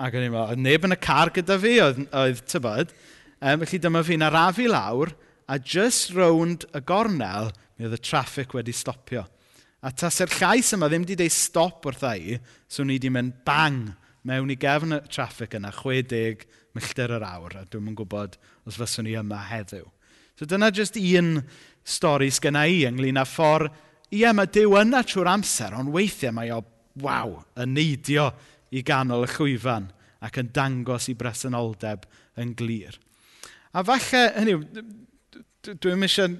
Ac 0.00 0.16
o'n 0.16 0.26
i'n 0.26 0.34
meddwl, 0.34 0.52
oedd 0.52 0.64
neb 0.66 0.84
yn 0.90 0.96
y 0.96 1.00
car 1.00 1.32
gyda 1.32 1.56
fi, 1.62 1.74
oedd, 1.86 2.04
oedd 2.20 2.44
tybod. 2.52 2.92
Um, 3.40 3.64
felly 3.64 3.80
dyma 3.80 4.04
fi'n 4.04 4.26
arafu 4.28 4.68
lawr, 4.68 5.14
a 5.48 5.56
just 5.56 6.12
rownd 6.12 6.68
y 6.76 6.84
gornel, 6.84 7.48
mi 7.80 7.88
oedd 7.88 7.96
y 7.96 8.02
traffic 8.04 8.52
wedi 8.56 8.76
stopio. 8.76 9.24
A 9.80 9.88
tas 9.96 10.20
yr 10.20 10.36
llais 10.36 10.74
yma 10.76 10.92
ddim 10.92 11.08
wedi 11.08 11.16
dweud 11.16 11.32
stop 11.32 11.88
wrtha 11.88 12.12
i, 12.20 12.36
so 12.68 12.84
ni 12.84 13.00
wedi 13.00 13.08
mynd 13.12 13.40
bang 13.48 13.88
mewn 14.28 14.52
i 14.52 14.56
gefn 14.60 14.96
y 14.96 15.00
traffig 15.08 15.56
yna, 15.56 15.72
60 15.74 16.46
milltir 16.76 17.14
yr 17.16 17.24
awr, 17.26 17.56
a 17.60 17.64
dwi'm 17.68 17.90
yn 17.90 17.96
gwybod 17.98 18.36
os 18.68 18.78
fyswn 18.78 19.08
ni 19.08 19.16
yma 19.18 19.40
heddiw. 19.50 19.86
So 20.38 20.48
dyna 20.48 20.70
jyst 20.72 20.96
un 21.00 21.40
stori 21.84 22.30
sgynna 22.32 22.66
i 22.68 22.84
ynglyn 22.88 23.20
â 23.20 23.26
ffordd, 23.28 23.72
ie, 24.10 24.26
mae 24.34 24.48
Dyw 24.50 24.76
yna 24.80 25.02
trwy'r 25.06 25.30
amser, 25.30 25.74
ond 25.78 25.92
weithiau 25.94 26.34
mae 26.34 26.50
o, 26.54 26.62
waw, 27.02 27.36
yn 27.62 27.74
neidio 27.76 28.30
i 28.74 28.82
ganol 28.86 29.26
y 29.26 29.30
chwyfan 29.30 29.90
ac 30.24 30.40
yn 30.42 30.50
dangos 30.54 31.08
i 31.10 31.14
bresenoldeb 31.18 32.06
yn 32.40 32.54
glir. 32.58 32.98
A 33.70 33.84
falle, 33.86 34.24
hynny, 34.36 34.56
dwi'n 35.70 36.06
eisiau, 36.06 36.34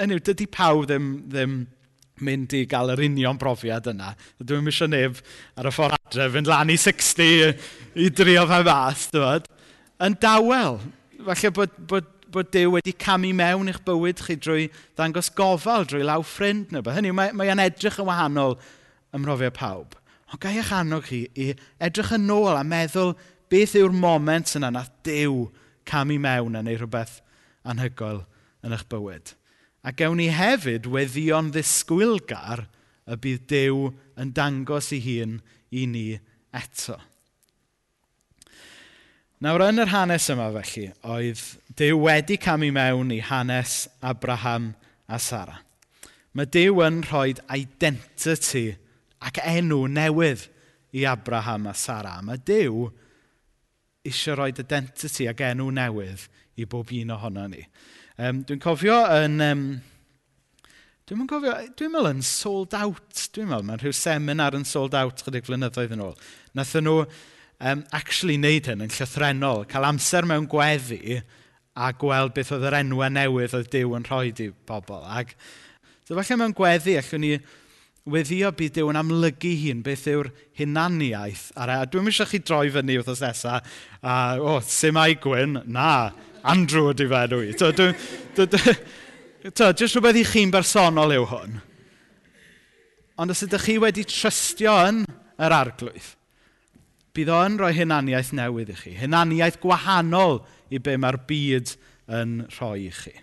hynny, 0.00 0.20
dydy 0.20 0.48
pawb 0.52 0.84
ddim, 0.90 1.12
ddim 1.32 1.60
mynd 2.26 2.56
i 2.56 2.64
gael 2.68 2.94
yr 2.94 3.04
union 3.08 3.40
brofiad 3.40 3.88
yna. 3.92 4.14
Dwi'n 4.42 4.72
eisiau 4.72 4.92
neb 4.92 5.22
ar 5.56 5.70
y 5.70 5.74
ffordd 5.74 5.95
fynd 6.14 6.46
lan 6.50 6.70
i 6.70 6.76
60 6.78 7.56
i 7.96 8.10
drio 8.12 8.46
fe 8.46 8.60
mas, 8.66 9.08
dyfod, 9.12 9.48
yn 10.02 10.16
dawel. 10.22 10.80
Falle 11.26 11.52
bod, 11.56 11.76
bod, 11.90 12.08
bod 12.32 12.50
Dyw 12.54 12.74
wedi 12.76 12.92
camu 12.92 13.32
mewn 13.36 13.70
i'ch 13.72 13.82
bywyd 13.86 14.20
chi 14.22 14.36
drwy 14.38 14.66
ddangos 14.98 15.30
gofal, 15.36 15.86
drwy 15.88 16.04
law 16.06 16.22
ffrind 16.26 16.74
neu. 16.74 16.84
Hynny, 16.84 17.14
mae, 17.16 17.32
mae 17.36 17.52
yn 17.52 17.62
edrych 17.62 18.00
yn 18.02 18.10
wahanol 18.10 18.58
ym 19.16 19.26
pawb. 19.56 19.96
Ond 20.32 20.42
gai 20.42 20.56
eich 20.58 20.72
annog 20.74 21.06
chi 21.06 21.26
i 21.38 21.52
edrych 21.78 22.12
yn 22.16 22.30
ôl 22.34 22.56
a 22.58 22.64
meddwl 22.66 23.14
beth 23.50 23.76
yw'r 23.78 23.94
moment 23.94 24.56
yna 24.58 24.72
nath 24.74 24.90
Dyw 25.06 25.46
camu 25.86 26.18
mewn 26.18 26.58
a 26.58 26.62
neu 26.66 26.78
rhywbeth 26.80 27.20
anhygoel 27.64 28.24
yn 28.66 28.74
eich 28.74 28.86
bywyd. 28.90 29.34
A 29.86 29.92
gewn 29.94 30.18
ni 30.18 30.26
hefyd 30.34 30.88
weddion 30.90 31.52
ddisgwylgar 31.54 32.66
y 33.06 33.18
bydd 33.22 33.46
Dyw 33.52 33.92
yn 34.18 34.32
dangos 34.34 34.90
ei 34.96 35.02
hun 35.04 35.38
i 35.70 35.86
ni 35.90 36.06
eto. 36.54 36.96
Nawr, 39.44 39.66
yn 39.68 39.82
yr 39.82 39.90
hanes 39.92 40.30
yma 40.32 40.48
felly, 40.54 40.86
oedd 41.04 41.40
Dyw 41.76 41.98
wedi 42.06 42.38
cam 42.40 42.62
i 42.64 42.70
mewn 42.72 43.10
i 43.12 43.20
hanes 43.20 43.82
Abraham 44.00 44.70
a 45.12 45.18
Sara. 45.20 45.58
Mae 46.36 46.48
Dyw 46.52 46.80
yn 46.86 47.02
rhoi 47.04 47.34
identity 47.52 48.70
ac 49.24 49.40
enw 49.44 49.82
newydd 49.92 50.46
i 50.96 51.04
Abraham 51.08 51.68
a 51.68 51.74
Sara. 51.76 52.14
Mae 52.24 52.40
Dyw 52.48 52.86
eisiau 54.06 54.38
rhoi 54.38 54.54
identity 54.54 55.28
ac 55.28 55.42
enw 55.50 55.68
newydd 55.74 56.24
i 56.56 56.64
bob 56.64 56.94
un 56.96 57.12
ohono 57.12 57.44
ni. 57.52 57.66
Um, 58.16 58.40
dwi'n 58.48 58.62
cofio 58.62 59.02
yn... 59.18 59.38
Um, 59.44 59.68
Dwi'n 61.06 61.20
yn 61.22 61.28
gofio, 61.30 61.52
dwi'n 61.78 61.92
meddwl 61.94 62.08
yn 62.08 62.22
sold 62.26 62.72
out. 62.74 63.20
Dwi'n 63.30 63.46
meddwl, 63.46 63.66
mae'n 63.68 63.78
rhyw 63.78 63.94
seminar 63.94 64.56
yn 64.58 64.64
sold 64.66 64.94
out 64.98 65.20
chydig 65.22 65.44
flynyddoedd 65.46 65.92
yn 65.94 66.00
ôl. 66.02 66.16
Nathyn 66.58 66.82
nhw 66.82 67.04
um, 67.04 67.84
actually 67.94 68.34
wneud 68.40 68.66
hyn 68.66 68.82
yn 68.82 68.90
llythrenol, 68.90 69.62
cael 69.70 69.86
amser 69.86 70.26
mewn 70.26 70.48
gweddi 70.50 71.20
a 71.78 71.92
gweld 72.00 72.34
beth 72.34 72.50
oedd 72.56 72.66
yr 72.66 72.78
enwau 72.80 73.12
newydd 73.14 73.54
oedd 73.54 73.70
Dyw 73.76 73.94
yn 74.00 74.08
rhoi 74.10 74.32
i 74.34 74.48
bobl. 74.66 75.06
Ac 75.06 75.36
so 76.08 76.18
falle 76.18 76.40
mewn 76.42 76.56
gweddi 76.58 76.98
allwn 76.98 77.22
ni 77.22 77.32
weddio 78.10 78.50
bydd 78.58 78.74
Dyw 78.80 78.90
yn 78.90 79.02
amlygu 79.04 79.54
hun 79.62 79.86
beth 79.86 80.10
yw'r 80.10 80.34
hunaniaeth. 80.58 81.48
E. 81.54 81.70
A 81.70 81.86
dwi'n 81.86 82.10
eisiau 82.10 82.34
chi 82.34 82.42
droi 82.42 82.66
fyny 82.74 82.98
wrth 82.98 83.14
os 83.14 83.22
nesa, 83.22 83.60
a 84.02 84.20
o, 84.42 84.56
oh, 84.56 84.60
Sim 84.66 84.98
Aigwyn, 84.98 85.60
na, 85.70 85.88
Andrew 86.42 86.90
ydy 86.90 87.06
fe 87.14 87.26
enw 87.30 87.44
i. 87.46 87.58
Dwi'n 87.62 89.04
ta, 89.54 89.72
jyst 89.76 89.96
rhywbeth 89.96 90.18
i 90.20 90.24
chi'n 90.26 90.52
bersonol 90.54 91.14
yw 91.14 91.26
hwn. 91.30 91.58
Ond 93.20 93.32
os 93.32 93.44
ydych 93.46 93.66
chi 93.68 93.76
wedi 93.80 94.04
trystio 94.08 94.74
yn 94.88 95.04
yr 95.40 95.54
arglwydd, 95.54 96.08
bydd 97.16 97.30
o'n 97.32 97.60
rhoi 97.60 97.72
hunaniaeth 97.76 98.32
newydd 98.36 98.72
i 98.74 98.78
chi. 98.80 98.96
Hunaniaeth 98.98 99.60
gwahanol 99.62 100.40
i 100.72 100.80
be 100.82 100.96
mae'r 101.00 101.20
byd 101.28 101.76
yn 102.18 102.42
rhoi 102.58 102.88
i 102.88 102.92
chi. 102.92 103.14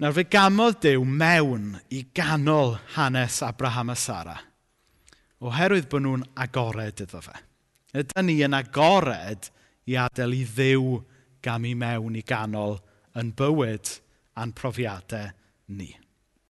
Nawr 0.00 0.16
fe 0.16 0.24
gamodd 0.32 0.78
Dyw 0.80 1.04
mewn 1.04 1.74
i 1.92 2.06
ganol 2.16 2.78
hanes 2.94 3.42
Abraham 3.44 3.92
a 3.92 3.96
Sara. 4.00 4.38
Oherwydd 5.44 5.90
bod 5.92 6.06
nhw'n 6.06 6.24
agored 6.40 7.02
iddo 7.04 7.20
fe. 7.20 7.36
Ydy 8.00 8.24
ni 8.24 8.38
yn 8.46 8.56
agored 8.56 9.50
i 9.90 9.98
adael 10.00 10.38
i 10.38 10.46
ddiw 10.48 11.02
gam 11.44 11.66
i 11.68 11.74
mewn 11.76 12.16
i 12.16 12.24
ganol 12.24 12.78
yn 13.18 13.32
bywyd 13.38 13.96
a'n 14.40 14.54
profiadau 14.56 15.32
ni. 15.68 15.90